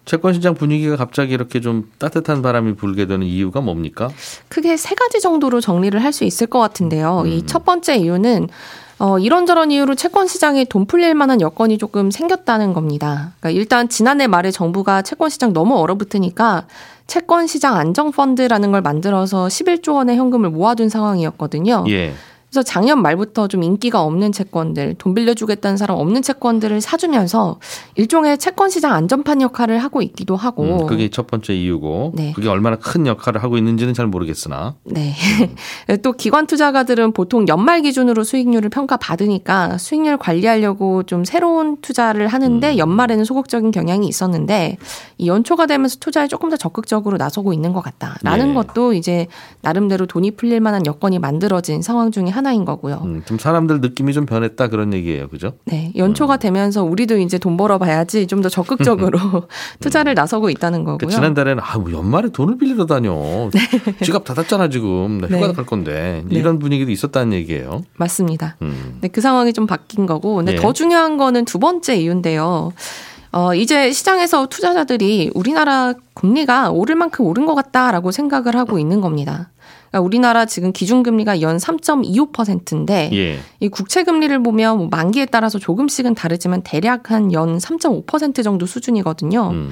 채권 0.06 0.34
시장 0.34 0.56
분위기가 0.56 0.96
갑자기 0.96 1.34
이렇게 1.34 1.62
좀 1.62 1.90
따뜻한 2.00 2.42
바람이 2.42 2.76
불게 2.76 3.06
되는 3.06 3.26
이유가 3.26 3.62
뭡니까? 3.62 4.10
크게 4.50 4.76
세 4.78 4.96
가지 4.96 5.22
정도로 5.22 5.62
정리를 5.62 6.04
할 6.04 6.12
수 6.12 6.24
있을 6.24 6.48
것 6.48 6.60
같은데요. 6.60 7.24
이첫 7.28 7.64
번째 7.66 7.96
이유는 7.98 8.50
어, 9.02 9.18
이런저런 9.18 9.72
이유로 9.72 9.96
채권 9.96 10.28
시장에 10.28 10.64
돈 10.64 10.86
풀릴 10.86 11.16
만한 11.16 11.42
여건이 11.42 11.80
조금 11.80 12.12
생겼다는 12.12 12.74
겁니다. 12.74 13.34
그러니까 13.40 13.50
일단 13.60 13.90
지난해 13.90 14.28
말에 14.28 14.52
정부가 14.52 15.02
채권 15.02 15.32
시장 15.32 15.54
너무 15.54 15.76
얼어붙으니까 15.80 16.68
채권 17.08 17.48
시장 17.48 17.78
안정 17.78 18.12
펀드라는 18.12 18.72
걸 18.72 18.82
만들어서 18.82 19.48
11조 19.48 19.96
원의 19.96 20.18
현금을 20.18 20.52
모아둔 20.52 20.90
상황이었거든요. 20.90 21.86
예, 21.90 22.14
그래서 22.52 22.64
작년 22.64 23.02
말부터 23.02 23.48
좀 23.48 23.64
인기가 23.64 24.02
없는 24.02 24.34
채권들, 24.34 24.96
돈 24.98 25.14
빌려주겠다는 25.14 25.78
사람 25.78 25.98
없는 25.98 26.22
채권들을 26.22 26.82
사주면서 26.82 27.62
일종의 27.96 28.38
채권 28.40 28.70
시장 28.70 28.94
안전판 28.94 29.42
역할을 29.42 29.78
하고 29.80 30.02
있기도 30.02 30.36
하고. 30.36 30.64
음, 30.64 30.86
그게 30.86 31.10
첫 31.10 31.28
번째 31.28 31.54
이유고 31.54 32.12
네. 32.14 32.34
그게 32.36 32.50
얼마나 32.50 32.76
큰 32.76 33.08
역할을 33.08 33.42
하고 33.42 33.58
있는지는 33.58 33.94
잘 33.94 34.06
모르겠으나 34.08 34.76
네. 34.84 35.16
또 36.04 36.12
기관 36.12 36.46
투자가들은 36.46 37.14
보통 37.14 37.48
연말 37.48 37.84
기준으로 37.84 38.26
수익률을 38.26 38.70
평가받으니까 38.70 39.78
수익률 39.78 40.18
관리하려고 40.18 41.04
좀 41.04 41.24
새로운 41.24 41.78
투자를 41.82 42.28
하는데 42.28 42.78
연말에는 42.78 43.24
소극적인 43.24 43.72
경향이 43.72 44.06
있었는데 44.10 44.78
이 45.18 45.28
연초가 45.30 45.68
되면서 45.68 46.00
투자에 46.02 46.28
조금 46.28 46.50
더 46.50 46.58
적극적으로 46.58 47.16
나서고 47.16 47.54
있는 47.54 47.72
것 47.72 47.82
같다라는 47.82 48.50
네. 48.50 48.54
것도 48.56 48.92
이제 48.92 49.28
나름대로 49.62 50.06
돈이 50.06 50.32
풀릴 50.32 50.60
만한 50.60 50.86
여건이 50.86 51.20
만들어진 51.20 51.82
상황 51.82 52.12
중에 52.12 52.28
하나 52.28 52.41
인 52.52 52.66
거고요. 52.66 53.02
음, 53.06 53.22
좀 53.26 53.38
사람들 53.38 53.80
느낌이 53.82 54.12
좀 54.14 54.26
변했다 54.26 54.68
그런 54.68 54.94
얘기예요, 54.94 55.28
그죠? 55.30 55.54
네. 55.66 55.94
연초가 55.96 56.38
되면서 56.38 56.84
우리도 56.84 57.18
이제 57.20 57.38
돈 57.38 57.56
벌어 57.56 57.78
봐야지 57.78 58.28
좀 58.28 58.42
더 58.42 58.50
적극적으로 58.50 59.20
투자를 59.80 60.16
나서고 60.16 60.50
있다는 60.50 60.80
거고요. 60.84 60.98
그러니까 60.98 61.16
지난달에는 61.16 61.64
아, 61.64 61.78
뭐 61.78 61.92
연말에 61.92 62.30
돈을 62.30 62.58
빌리러 62.58 62.88
다녀. 62.88 63.50
지갑 64.04 64.26
닫았잖아 64.26 64.70
지금. 64.70 65.20
나 65.20 65.28
휴가 65.28 65.48
네. 65.48 65.54
갈 65.54 65.66
건데 65.66 66.24
네. 66.28 66.36
이런 66.40 66.58
분위기도 66.58 66.90
있었다는 66.92 67.34
얘기예요. 67.34 67.84
맞습니다. 67.98 68.56
음. 68.64 68.98
네, 69.02 69.08
그 69.10 69.22
상황이 69.22 69.54
좀 69.54 69.68
바뀐 69.68 70.08
거고. 70.08 70.36
근데 70.36 70.54
예. 70.54 70.56
더 70.56 70.74
중요한 70.74 71.18
거는 71.18 71.46
두 71.46 71.60
번째 71.60 71.96
이유인데요. 71.98 72.72
어, 73.34 73.56
이제 73.56 73.92
시장에서 73.92 74.48
투자자들이 74.48 75.32
우리나라 75.34 75.94
금리가 76.16 76.72
오를 76.72 76.96
만큼 76.96 77.26
오른 77.26 77.46
것 77.46 77.56
같다라고 77.56 78.12
생각을 78.12 78.56
하고 78.58 78.78
있는 78.78 79.00
겁니다. 79.02 79.52
그러니까 79.92 80.06
우리나라 80.06 80.46
지금 80.46 80.72
기준금리가 80.72 81.42
연 81.42 81.58
3.25%인데 81.58 83.10
예. 83.14 83.40
이 83.60 83.68
국채 83.70 84.04
금리를 84.04 84.42
보면 84.44 84.78
뭐 84.78 84.88
만기에 84.90 85.26
따라서 85.26 85.60
조금씩은 85.60 86.16
다르지만 86.16 86.62
대략 86.64 87.12
한 87.12 87.32
연 87.34 87.58
3.5% 87.58 88.44
정도 88.44 88.66
수준이거든요. 88.66 89.50
음. 89.52 89.72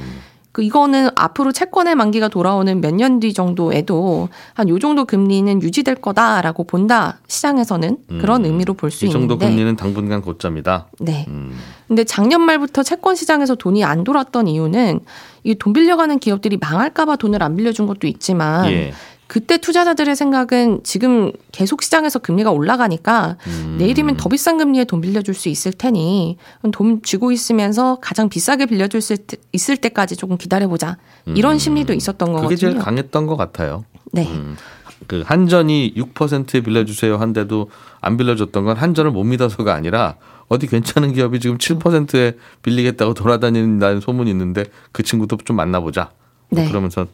그 0.51 0.63
이거는 0.63 1.09
앞으로 1.15 1.51
채권의 1.51 1.93
만기가 1.95 2.27
돌아오는 2.27 2.81
몇 2.81 2.93
년 2.95 3.19
뒤 3.19 3.33
정도에도 3.33 4.29
한 4.55 4.67
요 4.67 4.79
정도 4.79 5.05
금리는 5.05 5.61
유지될 5.61 5.95
거다라고 5.95 6.63
본다 6.63 7.19
시장에서는 7.27 7.97
그런 8.19 8.45
의미로 8.45 8.73
볼수이 8.73 9.09
정도 9.11 9.35
있는데 9.35 9.47
금리는 9.49 9.75
당분간 9.75 10.21
고점이다. 10.21 10.88
네. 11.01 11.25
음. 11.27 11.55
근데 11.88 12.03
작년 12.03 12.41
말부터 12.41 12.81
채권 12.83 13.15
시장에서 13.15 13.55
돈이 13.55 13.83
안 13.83 14.03
돌았던 14.03 14.47
이유는 14.47 14.99
이 15.43 15.55
돈 15.55 15.71
빌려가는 15.73 16.19
기업들이 16.19 16.57
망할까봐 16.57 17.15
돈을 17.17 17.41
안 17.43 17.55
빌려준 17.55 17.85
것도 17.88 18.07
있지만 18.07 18.69
예. 18.71 18.91
그때 19.29 19.59
투자자들의 19.59 20.15
생각은 20.15 20.81
지금 20.83 21.31
계속 21.51 21.83
시장에서 21.83 22.17
금리가 22.17 22.50
올라가니까 22.50 23.38
음. 23.45 23.75
내일이면 23.77 24.17
더 24.17 24.27
비싼 24.27 24.57
금리에 24.57 24.86
돈 24.86 25.01
빌려줄 25.01 25.36
수 25.36 25.50
있을 25.50 25.71
테니 25.71 26.38
돈 26.71 27.03
쥐고 27.03 27.31
있으면서 27.31 28.00
가장 28.01 28.27
비싸게 28.27 28.65
빌려줄 28.65 29.01
수 29.01 29.15
있을 29.51 29.77
때까지 29.77 30.15
조금 30.15 30.36
기다려보자 30.36 30.98
이런 31.27 31.59
심리도 31.59 31.93
있었던 31.93 32.27
음. 32.27 32.41
그게 32.41 32.55
제일 32.55 32.74
거거든요. 32.74 32.83
강했던 32.83 33.27
것 33.27 33.38
같아요. 33.38 33.86
네. 34.12 34.27
음. 34.27 34.57
그 35.05 35.21
한전이 35.24 35.93
6%에 35.95 36.62
빌려주세요 36.62 37.17
한데도 37.17 37.69
안 38.01 38.17
빌려줬던 38.17 38.65
건 38.65 38.77
한전을 38.77 39.12
못 39.12 39.24
믿어서가 39.25 39.75
아니라 39.75 40.15
어디 40.48 40.65
괜찮은 40.65 41.13
기업이 41.13 41.39
지금 41.39 41.59
7%에 41.59 42.33
빌리겠다고 42.63 43.13
돌아다닌다는 43.13 44.01
소문이 44.01 44.31
있는데 44.31 44.65
그 44.91 45.03
친구도 45.03 45.38
좀 45.45 45.55
만나보자. 45.55 46.09
뭐 46.50 46.63
네. 46.63 46.67
그러면서 46.67 47.01
어, 47.03 47.07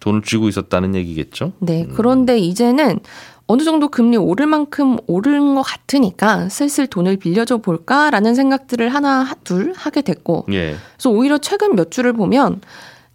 돈을 0.00 0.22
쥐고 0.22 0.48
있었다는 0.48 0.94
얘기겠죠. 0.94 1.52
네. 1.60 1.86
그런데 1.94 2.38
이제는 2.38 3.00
어느 3.46 3.62
정도 3.62 3.88
금리 3.88 4.16
오를 4.16 4.46
만큼 4.46 4.96
오른 5.06 5.54
것 5.54 5.62
같으니까 5.62 6.48
슬슬 6.48 6.86
돈을 6.86 7.18
빌려줘 7.18 7.58
볼까라는 7.58 8.34
생각들을 8.34 8.88
하나 8.88 9.34
둘 9.44 9.74
하게 9.76 10.00
됐고 10.00 10.46
예. 10.52 10.76
그래서 10.94 11.10
오히려 11.10 11.38
최근 11.38 11.74
몇 11.74 11.90
주를 11.90 12.14
보면 12.14 12.60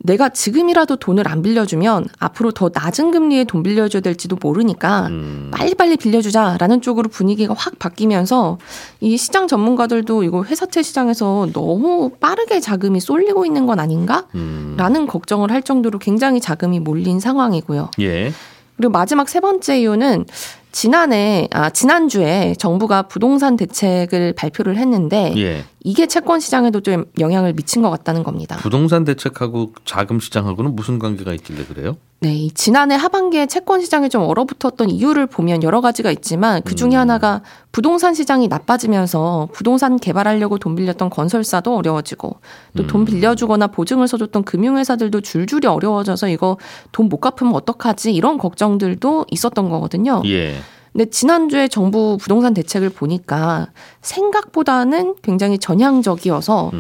내가 0.02 0.30
지금이라도 0.30 0.96
돈을 0.96 1.28
안 1.28 1.42
빌려주면 1.42 2.08
앞으로 2.20 2.52
더 2.52 2.70
낮은 2.74 3.12
금리에 3.12 3.44
돈 3.44 3.64
빌려줘야 3.64 4.02
될지도 4.02 4.38
모르니까 4.42 5.08
음. 5.08 5.52
빨리빨리 5.54 5.98
빌려주자라는 5.98 6.82
쪽으로 6.82 7.10
분위기가 7.10 7.54
확 7.58 7.78
바뀌면서 7.80 8.58
이 9.02 9.18
시장 9.18 9.48
전문가들도 9.48 10.24
이거 10.24 10.44
회사채 10.44 10.84
시장에서 10.84 11.50
너무 11.54 12.12
빠르게 12.20 12.62
자금이 12.62 13.02
쏠리고 13.02 13.46
있는 13.46 13.66
건 13.66 13.80
아닌가? 13.80 14.26
음. 14.36 14.76
라는 14.78 15.06
걱정을 15.06 15.52
할 15.52 15.62
정도로 15.62 16.00
굉장히 16.00 16.40
자금이 16.40 16.80
몰린 16.80 17.20
상황이고요. 17.20 17.92
예. 18.00 18.32
그리고 18.78 18.92
마지막 18.94 19.28
세 19.28 19.42
번째 19.42 19.82
이유는 19.82 20.26
지난해 20.72 21.48
아 21.52 21.70
지난주에 21.70 22.56
정부가 22.58 23.04
부동산 23.04 23.58
대책을 23.58 24.34
발표를 24.34 24.78
했는데 24.78 25.34
예. 25.38 25.64
이게 25.84 26.08
채권 26.08 26.40
시장에도 26.40 26.82
좀 26.82 27.06
영향을 27.20 27.54
미친 27.54 27.82
것 27.82 27.90
같다는 27.90 28.24
겁니다. 28.24 28.58
부동산 28.58 29.04
대책하고 29.04 29.74
자금 29.86 30.20
시장하고는 30.20 30.76
무슨 30.76 31.00
관계가 31.00 31.34
있길래 31.34 31.66
그래요? 31.66 31.98
네, 32.22 32.36
이 32.36 32.52
지난해 32.52 32.96
하반기에 32.96 33.46
채권 33.46 33.80
시장이 33.80 34.10
좀 34.10 34.24
얼어붙었던 34.24 34.90
이유를 34.90 35.28
보면 35.28 35.64
여러 35.64 35.80
가지가 35.80 36.12
있지만 36.12 36.62
그 36.64 36.76
중에 36.76 36.96
하나가 36.96 37.42
부동산 37.72 38.14
시장이 38.14 38.50
나빠지면서 38.50 39.48
부동산 39.54 39.98
개발하려고 39.98 40.58
돈 40.58 40.76
빌렸던 40.76 41.10
건설사도 41.12 41.78
어려워지고 41.78 42.42
또돈 42.76 43.06
빌려주거나 43.06 43.68
보증을 43.68 44.10
서줬던 44.10 44.44
금융회사들도 44.44 45.22
줄줄이 45.22 45.68
어려워져서 45.68 46.28
이거 46.30 46.58
돈 46.92 47.10
못 47.10 47.22
갚으면 47.22 47.56
어떡하지 47.56 48.14
이런 48.14 48.38
걱정들도 48.38 49.26
있었던 49.32 49.70
거거든요. 49.70 50.22
예. 50.26 50.56
근데 50.92 51.10
지난주에 51.10 51.68
정부 51.68 52.18
부동산 52.20 52.54
대책을 52.54 52.90
보니까 52.90 53.70
생각보다는 54.02 55.16
굉장히 55.24 55.58
전향적이어서 55.58 56.72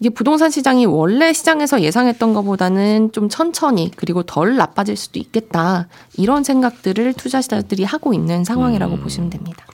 이게 0.00 0.10
부동산 0.10 0.50
시장이 0.50 0.86
원래 0.86 1.32
시장에서 1.32 1.82
예상했던 1.82 2.32
것보다는 2.32 3.10
좀 3.12 3.28
천천히 3.28 3.90
그리고 3.96 4.22
덜 4.22 4.56
나빠질 4.56 4.96
수도 4.96 5.18
있겠다. 5.18 5.88
이런 6.16 6.44
생각들을 6.44 7.14
투자자들이 7.14 7.84
하고 7.84 8.14
있는 8.14 8.44
상황이라고 8.44 8.94
음. 8.94 9.02
보시면 9.02 9.30
됩니다. 9.30 9.66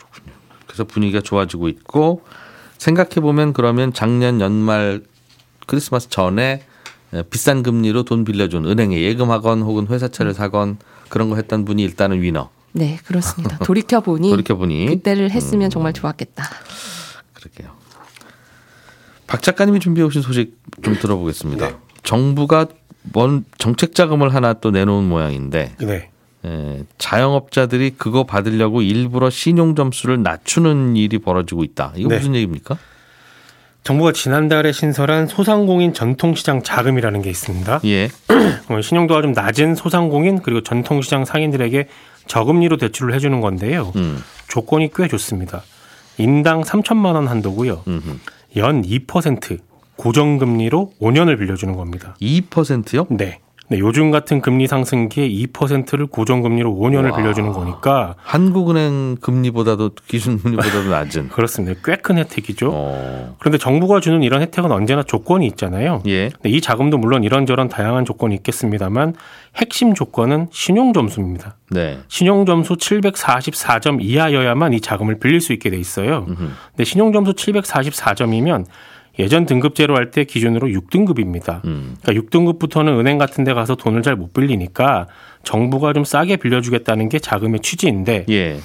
그래서 0.67 0.85
분위기가 0.85 1.21
좋아지고 1.21 1.69
있고 1.69 2.23
생각해 2.79 3.21
보면 3.21 3.53
그러면 3.53 3.93
작년 3.93 4.41
연말 4.41 5.03
크리스마스 5.67 6.09
전에 6.09 6.63
비싼 7.31 7.63
금리로 7.63 8.03
돈 8.03 8.25
빌려준 8.25 8.67
은행에 8.67 9.01
예금하건 9.01 9.63
혹은 9.63 9.87
회사채를 9.87 10.35
사건 10.35 10.79
그런 11.09 11.31
거 11.31 11.37
했던 11.37 11.65
분이 11.65 11.83
일단은 11.83 12.23
위너. 12.23 12.51
네, 12.73 12.99
그렇습니다. 13.05 13.59
돌이켜 13.59 14.01
보니 14.01 14.31
돌이켜 14.33 14.57
보니 14.57 14.87
그때를 14.87 15.31
했으면 15.31 15.71
정말 15.71 15.93
좋았겠다. 15.93 16.45
그러게요. 17.35 17.84
박 19.27 19.43
작가님이 19.43 19.81
준비해 19.81 20.07
오신 20.07 20.23
소식 20.23 20.57
좀 20.83 20.95
들어보겠습니다. 20.95 21.79
정부가 22.03 22.67
뭔 23.03 23.45
정책 23.59 23.95
자금을 23.95 24.35
하나 24.35 24.55
또 24.55 24.71
내놓은 24.71 25.05
모양인데 25.05 25.75
네. 25.81 26.11
에, 26.45 26.83
자영업자들이 26.99 27.95
그거 27.97 28.25
받으려고 28.25 28.83
일부러 28.83 29.31
신용 29.31 29.75
점수를 29.75 30.23
낮추는 30.23 30.97
일이 30.97 31.19
벌어지고 31.19 31.65
있다. 31.65 31.93
이거 31.97 32.11
네. 32.11 32.19
무슨 32.19 32.35
얘기입니까? 32.35 32.77
정부가 33.83 34.13
지난달에 34.13 34.73
신설한 34.73 35.27
소상공인 35.27 35.93
전통시장 35.93 36.63
자금이라는 36.63 37.21
게 37.21 37.29
있습니다. 37.29 37.81
예. 37.85 38.09
어, 38.71 38.81
신용도가 38.81 39.21
좀 39.21 39.33
낮은 39.33 39.75
소상공인 39.75 40.41
그리고 40.41 40.63
전통시장 40.63 41.27
상인들에게 41.27 41.89
저금리로 42.27 42.79
대출을 42.79 43.15
해주는 43.15 43.39
건데요. 43.43 43.93
음. 43.97 44.23
조건이 44.49 44.91
꽤 44.95 45.07
좋습니다. 45.07 45.63
인당 46.17 46.63
3천만 46.63 47.15
원 47.15 47.29
한도고요. 47.29 47.83
음흠. 47.87 48.19
연 48.57 48.83
2% 48.83 49.59
고정금리로 49.97 50.93
5년을 51.01 51.39
빌려주는 51.39 51.75
겁니다. 51.77 52.17
2%요? 52.21 53.07
네. 53.11 53.41
네, 53.69 53.79
요즘 53.79 54.11
같은 54.11 54.43
금리 54.43 54.67
상승기에 54.67 55.27
2%를 55.29 56.07
고정금리로 56.07 56.71
5년을 56.75 57.13
와. 57.13 57.17
빌려주는 57.17 57.51
거니까 57.53 58.15
한국은행 58.19 59.17
금리보다도 59.23 59.93
기준 60.07 60.39
금리보다도 60.39 60.91
낮은. 60.91 61.29
그렇습니다. 61.35 61.81
꽤 61.83 61.97
큰 61.97 62.19
혜택이죠. 62.19 62.71
어. 62.73 63.37
그런데 63.39 63.57
정부가 63.57 64.01
주는 64.01 64.23
이런 64.23 64.43
혜택은 64.43 64.71
언제나 64.71 65.03
조건이 65.03 65.47
있잖아요. 65.47 66.03
예. 66.07 66.29
네, 66.43 66.51
이 66.51 66.61
자금도 66.61 66.99
물론 66.99 67.25
이런저런 67.25 67.69
다양한 67.69 68.05
조건이 68.05 68.35
있겠습니다만 68.35 69.15
핵심 69.57 69.95
조건은 69.95 70.49
신용 70.53 70.93
점수입니다. 70.93 71.57
네. 71.71 72.01
신용 72.09 72.45
점수 72.45 72.75
744점 72.75 73.99
이하여야만 74.03 74.75
이 74.75 74.81
자금을 74.81 75.19
빌릴 75.19 75.41
수 75.41 75.55
있게 75.55 75.71
돼 75.71 75.79
있어요. 75.79 76.27
음흠. 76.29 76.49
근데 76.73 76.85
신용 76.85 77.13
점수 77.13 77.33
744점이면 77.33 78.67
예전 79.19 79.47
등급제로 79.47 79.97
할 79.97 80.11
때 80.11 80.25
기준으로 80.25 80.69
6등급입니다. 80.69 81.65
음. 81.65 81.97
그러니까 82.03 82.27
6등급부터는 82.27 82.99
은행 82.99 83.19
같은 83.19 83.45
데 83.45 83.53
가서 83.55 83.75
돈을 83.75 84.03
잘 84.03 84.17
못 84.17 84.33
빌리니까 84.33 85.07
정부가 85.45 85.93
좀 85.93 86.05
싸게 86.05 86.37
빌려주겠다는 86.37 87.09
게 87.09 87.19
자금의 87.19 87.61
취지인데 87.61 88.27
예. 88.29 88.57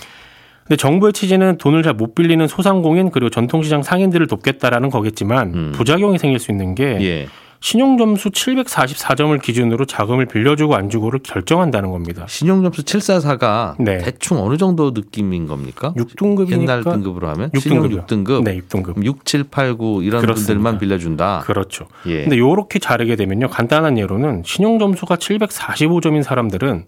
근데 0.63 0.75
정부의 0.77 1.13
취지는 1.13 1.57
돈을 1.57 1.81
잘 1.83 1.93
못 1.93 2.13
빌리는 2.15 2.45
소상공인 2.47 3.09
그리고 3.12 3.29
전통시장 3.29 3.83
상인들을 3.83 4.27
돕겠다라는 4.27 4.89
거겠지만 4.89 5.53
음. 5.53 5.71
부작용이 5.73 6.17
생길 6.19 6.39
수 6.39 6.51
있는 6.51 6.75
게 6.75 6.97
예. 7.01 7.27
신용 7.61 7.97
점수 7.97 8.29
744점을 8.29 9.41
기준으로 9.41 9.85
자금을 9.85 10.25
빌려주고 10.27 10.75
안 10.75 10.89
주고를 10.89 11.19
결정한다는 11.23 11.91
겁니다. 11.91 12.25
신용점수 12.27 12.83
744가 12.83 13.75
네. 13.79 13.97
대충 13.97 14.41
어느 14.41 14.57
정도 14.57 14.91
느낌인 14.91 15.45
겁니까? 15.45 15.93
6등급이니까 15.97 16.51
옛날 16.61 16.83
등급으로 16.83 17.27
하면 17.29 17.51
신용 17.59 17.83
6등급이요. 17.89 18.05
6등급. 18.07 18.43
네, 18.43 18.59
6등급. 18.61 19.03
6, 19.03 19.25
7, 19.25 19.43
8, 19.43 19.75
9 19.77 20.03
이런 20.03 20.21
그렇습니다. 20.21 20.53
분들만 20.53 20.79
빌려준다. 20.79 21.41
그렇죠. 21.45 21.87
예. 22.05 22.21
근데 22.23 22.37
요렇게 22.37 22.79
자르게 22.79 23.17
되면요. 23.17 23.49
간단한 23.49 23.97
예로는 23.97 24.43
신용 24.45 24.79
점수가 24.79 25.17
745점인 25.17 26.23
사람들은 26.23 26.85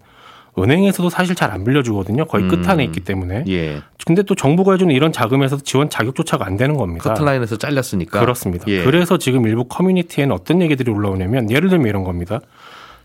은행에서도 0.58 1.08
사실 1.10 1.34
잘 1.34 1.50
안 1.52 1.64
빌려주거든요. 1.64 2.26
거의 2.26 2.44
음. 2.44 2.48
끝안에 2.48 2.84
있기 2.84 3.00
때문에. 3.00 3.44
예. 3.48 3.82
근데 4.06 4.22
또 4.22 4.34
정부가 4.34 4.72
해주는 4.72 4.94
이런 4.94 5.12
자금에서 5.12 5.58
지원 5.58 5.88
자격조차가 5.90 6.46
안 6.46 6.56
되는 6.56 6.76
겁니다. 6.76 7.10
커트라인에서 7.10 7.56
잘렸으니까. 7.56 8.20
그렇습니다. 8.20 8.64
예. 8.68 8.82
그래서 8.84 9.18
지금 9.18 9.46
일부 9.46 9.64
커뮤니티에는 9.64 10.34
어떤 10.34 10.60
얘기들이 10.62 10.90
올라오냐면 10.90 11.50
예를 11.50 11.68
들면 11.68 11.88
이런 11.88 12.04
겁니다. 12.04 12.40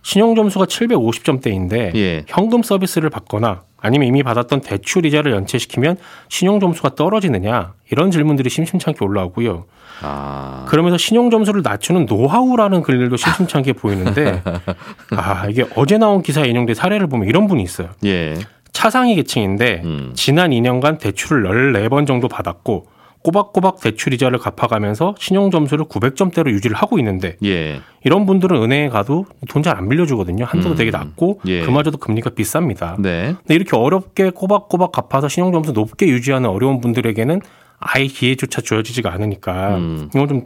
신용 0.01 0.35
점수가 0.35 0.65
750점대인데 0.65 1.95
예. 1.95 2.23
현금 2.27 2.63
서비스를 2.63 3.09
받거나 3.09 3.63
아니면 3.79 4.07
이미 4.07 4.23
받았던 4.23 4.61
대출 4.61 5.05
이자를 5.05 5.31
연체시키면 5.31 5.97
신용 6.29 6.59
점수가 6.59 6.95
떨어지느냐 6.95 7.73
이런 7.91 8.11
질문들이 8.11 8.49
심심찮게 8.49 9.03
올라오고요. 9.03 9.65
아. 10.01 10.65
그러면서 10.67 10.97
신용 10.97 11.29
점수를 11.29 11.61
낮추는 11.63 12.05
노하우라는 12.07 12.81
글들도 12.81 13.17
심심찮게 13.17 13.73
보이는데 13.73 14.41
아 15.15 15.47
이게 15.49 15.65
어제 15.75 15.97
나온 15.97 16.21
기사에 16.21 16.47
인용된 16.47 16.75
사례를 16.75 17.07
보면 17.07 17.27
이런 17.27 17.47
분이 17.47 17.63
있어요. 17.63 17.89
예. 18.05 18.35
차상위 18.73 19.15
계층인데 19.15 19.81
음. 19.85 20.11
지난 20.15 20.51
2년간 20.51 20.99
대출을 20.99 21.43
14번 21.73 22.05
정도 22.05 22.27
받았고 22.27 22.87
꼬박꼬박 23.31 23.81
대출 23.81 24.13
이자를 24.13 24.39
갚아가면서 24.39 25.13
신용 25.19 25.51
점수를 25.51 25.83
900점대로 25.85 26.49
유지를 26.49 26.77
하고 26.77 26.97
있는데 26.99 27.35
예. 27.43 27.81
이런 28.05 28.25
분들은 28.25 28.61
은행에 28.63 28.87
가도 28.87 29.25
돈 29.49 29.61
잘 29.63 29.75
안 29.77 29.89
빌려주거든요. 29.89 30.45
한도도 30.45 30.75
음. 30.75 30.77
되게 30.77 30.91
낮고 30.91 31.41
예. 31.47 31.61
그마저도 31.65 31.97
금리가 31.97 32.29
비쌉니다. 32.29 33.01
네. 33.01 33.35
근데 33.39 33.55
이렇게 33.55 33.75
어렵게 33.75 34.29
꼬박꼬박 34.29 34.93
갚아서 34.93 35.27
신용 35.27 35.51
점수 35.51 35.73
높게 35.73 36.07
유지하는 36.07 36.49
어려운 36.49 36.79
분들에게는 36.79 37.41
아예 37.79 38.05
기회조차 38.05 38.61
주어지지가 38.61 39.11
않으니까 39.11 39.75
음. 39.75 40.09
이건 40.15 40.27
좀 40.29 40.41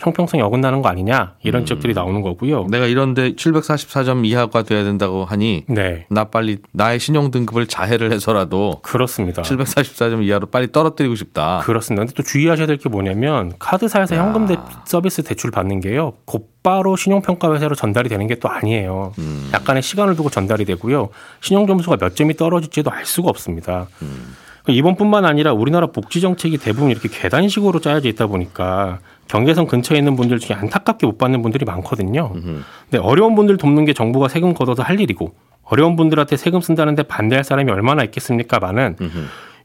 형평성이 0.00 0.42
어긋나는 0.42 0.82
거 0.82 0.88
아니냐 0.88 1.34
이런 1.42 1.62
음. 1.62 1.66
지적들이 1.66 1.94
나오는 1.94 2.20
거고요. 2.22 2.66
내가 2.70 2.86
이런데 2.86 3.32
744점 3.34 4.24
이하가 4.26 4.62
돼야 4.62 4.84
된다고 4.84 5.24
하니 5.24 5.64
네. 5.68 6.06
나 6.10 6.24
빨리 6.24 6.58
나의 6.72 6.98
신용 6.98 7.30
등급을 7.30 7.66
자해를 7.66 8.12
해서라도 8.12 8.80
그렇습니다. 8.82 9.42
744점 9.42 10.24
이하로 10.24 10.46
빨리 10.46 10.72
떨어뜨리고 10.72 11.14
싶다. 11.14 11.60
그렇습니다. 11.64 12.02
근데 12.04 12.14
또 12.14 12.22
주의하셔야 12.22 12.66
될 12.66 12.78
게 12.78 12.88
뭐냐면 12.88 13.52
카드사에서 13.58 14.14
야. 14.16 14.22
현금 14.22 14.46
대, 14.46 14.56
서비스 14.84 15.22
대출 15.24 15.50
받는 15.50 15.80
게요. 15.80 16.12
곧바로 16.24 16.94
신용평가 16.96 17.52
회사로 17.54 17.74
전달이 17.74 18.08
되는 18.08 18.26
게 18.26 18.38
또 18.38 18.48
아니에요. 18.48 19.12
음. 19.18 19.50
약간의 19.52 19.82
시간을 19.82 20.14
두고 20.14 20.30
전달이 20.30 20.64
되고요. 20.64 21.08
신용 21.40 21.66
점수가 21.66 21.96
몇 21.96 22.14
점이 22.14 22.34
떨어질지도 22.34 22.88
알 22.92 23.04
수가 23.04 23.28
없습니다. 23.30 23.88
음. 24.02 24.36
이번뿐만 24.72 25.24
아니라 25.24 25.52
우리나라 25.52 25.86
복지 25.86 26.20
정책이 26.20 26.58
대부분 26.58 26.90
이렇게 26.90 27.08
계단식으로 27.08 27.80
짜여져 27.80 28.08
있다 28.08 28.26
보니까 28.26 28.98
경계선 29.28 29.66
근처에 29.66 29.98
있는 29.98 30.16
분들 30.16 30.38
중에 30.38 30.56
안타깝게 30.56 31.06
못 31.06 31.18
받는 31.18 31.42
분들이 31.42 31.64
많거든요. 31.64 32.32
음흠. 32.34 32.62
근데 32.90 32.98
어려운 32.98 33.34
분들 33.34 33.56
돕는 33.56 33.84
게 33.84 33.92
정부가 33.92 34.28
세금 34.28 34.54
걷어서 34.54 34.82
할 34.82 35.00
일이고 35.00 35.34
어려운 35.62 35.96
분들한테 35.96 36.36
세금 36.36 36.60
쓴다는데 36.60 37.02
반대할 37.04 37.44
사람이 37.44 37.70
얼마나 37.70 38.02
있겠습니까만은. 38.04 38.96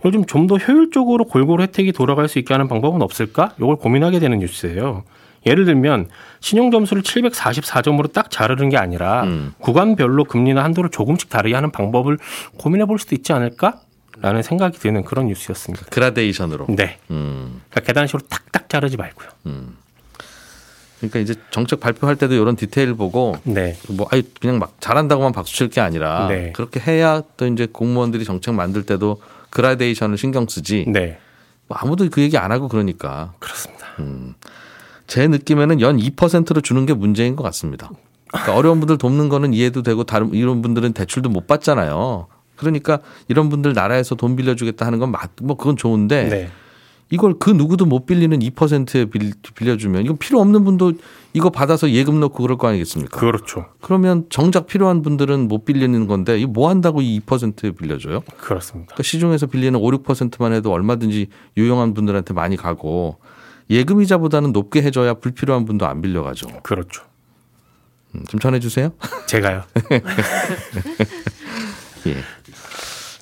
요즘 0.05 0.25
좀 0.25 0.47
더 0.47 0.57
효율적으로 0.57 1.23
골고루 1.23 1.63
혜택이 1.63 1.93
돌아갈 1.93 2.27
수 2.27 2.37
있게 2.37 2.53
하는 2.53 2.67
방법은 2.67 3.01
없을까? 3.01 3.53
이걸 3.57 3.77
고민하게 3.77 4.19
되는 4.19 4.37
뉴스예요. 4.39 5.05
예를 5.45 5.63
들면 5.65 6.09
신용 6.41 6.71
점수를 6.71 7.03
744점으로 7.03 8.11
딱 8.11 8.29
자르는 8.29 8.67
게 8.69 8.77
아니라 8.77 9.23
음. 9.23 9.53
구간별로 9.59 10.25
금리나 10.25 10.61
한도를 10.63 10.89
조금씩 10.89 11.29
다르게 11.29 11.55
하는 11.55 11.71
방법을 11.71 12.17
고민해 12.57 12.85
볼 12.85 12.99
수도 12.99 13.15
있지 13.15 13.31
않을까? 13.31 13.79
라는 14.23 14.41
생각이 14.41 14.79
드는 14.79 15.03
그런 15.03 15.27
뉴스였습니다. 15.27 15.86
그라데이션으로. 15.89 16.67
네. 16.69 16.97
음. 17.12 17.62
그러니까 17.69 17.81
계단식으로 17.81 18.23
탁탁 18.29 18.69
자르지 18.69 18.95
말고요. 18.95 19.27
그러니까 20.97 21.19
이제 21.19 21.36
정책 21.51 21.81
발표할 21.81 22.15
때도 22.15 22.33
이런 22.33 22.55
디테일 22.55 22.93
보고 22.93 23.36
네. 23.43 23.77
뭐 23.89 24.07
아니 24.12 24.23
그냥 24.39 24.59
막 24.59 24.77
잘한다고만 24.79 25.33
박수 25.33 25.53
칠 25.53 25.67
게 25.69 25.81
아니라 25.81 26.27
네. 26.29 26.53
그렇게 26.53 26.79
해야 26.79 27.21
또 27.36 27.45
이제 27.47 27.67
공무원들이 27.69 28.23
정책 28.23 28.53
만들 28.55 28.83
때도 28.83 29.21
그라데이션을 29.49 30.17
신경 30.17 30.47
쓰지. 30.47 30.86
네. 30.88 31.19
뭐 31.67 31.77
아무도 31.81 32.07
그 32.09 32.21
얘기 32.21 32.38
안 32.38 32.53
하고 32.53 32.69
그러니까 32.69 33.33
그렇습니다. 33.39 33.88
제 35.05 35.27
느낌에는 35.27 35.81
연 35.81 35.97
2%로 35.97 36.62
주는 36.62 36.86
게 36.86 36.93
문제인 36.93 37.36
것 37.36 37.43
같습니다. 37.43 37.89
그러니까 38.29 38.55
어려운 38.55 38.79
분들 38.79 38.97
돕는 38.97 39.27
거는 39.27 39.53
이해도 39.53 39.83
되고 39.83 40.05
다른 40.05 40.33
이런 40.33 40.62
분들은 40.62 40.93
대출도 40.93 41.27
못 41.29 41.45
받잖아요. 41.45 42.27
그러니까 42.55 42.99
이런 43.27 43.49
분들 43.49 43.73
나라에서 43.73 44.15
돈 44.15 44.35
빌려주겠다 44.35 44.85
하는 44.85 44.99
건 44.99 45.11
맞, 45.11 45.31
뭐 45.41 45.57
그건 45.57 45.75
좋은데 45.77 46.29
네. 46.29 46.49
이걸 47.09 47.35
그 47.37 47.51
누구도 47.51 47.85
못 47.85 48.05
빌리는 48.07 48.39
2%에 48.39 49.05
빌, 49.05 49.33
빌려주면 49.55 50.03
이건 50.03 50.17
필요 50.17 50.39
없는 50.39 50.63
분도 50.63 50.93
이거 51.33 51.49
받아서 51.51 51.91
예금 51.91 52.19
넣고 52.19 52.41
그럴 52.41 52.57
거 52.57 52.67
아니겠습니까? 52.69 53.19
그렇죠. 53.19 53.65
그러면 53.81 54.25
정작 54.29 54.65
필요한 54.67 55.01
분들은 55.03 55.47
못 55.47 55.65
빌리는 55.65 56.07
건데 56.07 56.39
이 56.39 56.45
뭐 56.45 56.69
한다고 56.69 57.01
이 57.01 57.19
2%에 57.19 57.71
빌려줘요? 57.71 58.21
그렇습니다. 58.37 58.87
그러니까 58.95 59.03
시중에서 59.03 59.45
빌리는 59.47 59.75
5, 59.79 59.81
6%만 59.91 60.53
해도 60.53 60.71
얼마든지 60.71 61.27
유용한 61.57 61.93
분들한테 61.93 62.33
많이 62.33 62.55
가고 62.55 63.17
예금 63.69 64.01
이자보다는 64.01 64.51
높게 64.51 64.81
해줘야 64.81 65.13
불필요한 65.15 65.65
분도 65.65 65.85
안 65.85 66.01
빌려가죠. 66.01 66.47
그렇죠. 66.63 67.03
음, 68.15 68.23
좀 68.27 68.39
전해주세요. 68.39 68.91
제가요. 69.27 69.63
예. 72.07 72.17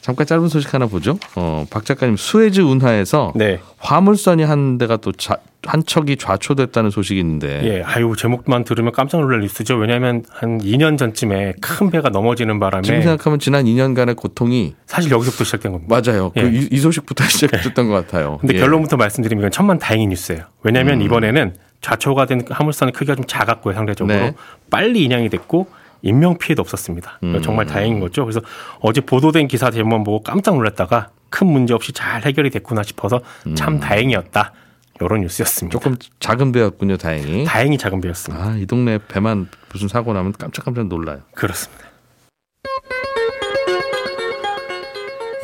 잠깐 0.01 0.25
짧은 0.25 0.47
소식 0.49 0.73
하나 0.73 0.87
보죠. 0.87 1.19
어, 1.35 1.65
박 1.69 1.85
작가님 1.85 2.17
수에즈 2.17 2.61
운하에서 2.61 3.33
네. 3.35 3.59
화물선이 3.77 4.43
한 4.43 4.79
대가 4.79 4.97
또 4.97 5.11
자, 5.11 5.37
한 5.63 5.83
척이 5.85 6.17
좌초됐다는 6.17 6.89
소식이 6.89 7.19
있는데 7.19 7.61
예, 7.63 7.81
아유 7.83 8.15
제목만 8.17 8.63
들으면 8.63 8.93
깜짝 8.93 9.21
놀랄 9.21 9.41
뉴스죠. 9.41 9.75
왜냐하면 9.75 10.23
한 10.29 10.59
2년 10.59 10.97
전쯤에 10.97 11.53
큰 11.61 11.91
배가 11.91 12.09
넘어지는 12.09 12.59
바람에 12.59 12.81
지금 12.81 13.01
생각하면 13.03 13.37
지난 13.37 13.65
2년간의 13.65 14.15
고통이 14.15 14.75
사실 14.87 15.11
여기서부터 15.11 15.43
시작된 15.43 15.71
겁니다. 15.71 16.01
맞아요. 16.01 16.31
예. 16.35 16.41
그 16.41 16.49
이, 16.49 16.67
이 16.71 16.77
소식부터 16.79 17.23
시작됐던 17.29 17.87
것 17.87 17.93
같아요. 17.93 18.39
근데 18.41 18.55
예. 18.55 18.59
결론부터 18.59 18.97
말씀드리면 18.97 19.43
이건 19.43 19.51
천만 19.51 19.77
다행인 19.77 20.09
뉴스예요. 20.09 20.45
왜냐하면 20.63 21.01
이번에는 21.01 21.53
좌초가 21.81 22.25
된 22.25 22.41
화물선의 22.49 22.93
크기가 22.93 23.15
좀 23.15 23.25
작았고요, 23.27 23.75
상대적으로 23.75 24.15
네. 24.15 24.33
빨리 24.69 25.03
인양이 25.03 25.29
됐고 25.29 25.67
인명 26.01 26.37
피해도 26.37 26.61
없었습니다. 26.61 27.19
음. 27.23 27.41
정말 27.41 27.65
다행인 27.65 27.99
거죠. 27.99 28.25
그래서 28.25 28.41
어제 28.79 29.01
보도된 29.01 29.47
기사 29.47 29.71
제목만 29.71 30.03
보고 30.03 30.21
깜짝 30.23 30.55
놀랐다가 30.55 31.09
큰 31.29 31.47
문제 31.47 31.73
없이 31.73 31.93
잘 31.93 32.23
해결이 32.23 32.49
됐구나 32.49 32.83
싶어서 32.83 33.21
참 33.55 33.79
다행이었다. 33.79 34.53
이런 34.99 35.21
뉴스였습니다. 35.21 35.77
음. 35.77 35.79
조금 35.79 35.95
작은 36.19 36.51
배였군요, 36.51 36.97
다행히. 36.97 37.43
다행히 37.45 37.77
작은 37.77 38.01
배였습니다. 38.01 38.45
아, 38.45 38.55
이 38.55 38.65
동네 38.65 38.99
배만 39.07 39.47
무슨 39.71 39.87
사고 39.87 40.13
나면 40.13 40.33
깜짝깜짝 40.33 40.87
놀라요. 40.87 41.21
그렇습니다. 41.33 41.85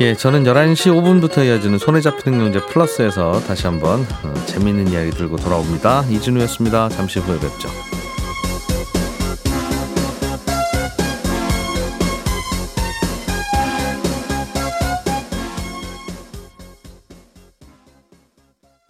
예, 0.00 0.14
저는 0.14 0.44
11시 0.44 0.92
5분부터 0.92 1.44
이어지는 1.44 1.78
손에 1.78 2.00
잡히는 2.00 2.38
경제 2.38 2.64
플러스에서 2.66 3.40
다시 3.40 3.66
한번 3.66 4.02
어, 4.22 4.34
재미있는 4.46 4.88
이야기 4.88 5.10
들고 5.10 5.36
돌아옵니다. 5.38 6.04
이진우였습니다. 6.04 6.88
잠시 6.90 7.18
후에 7.18 7.34
뵙죠. 7.40 7.97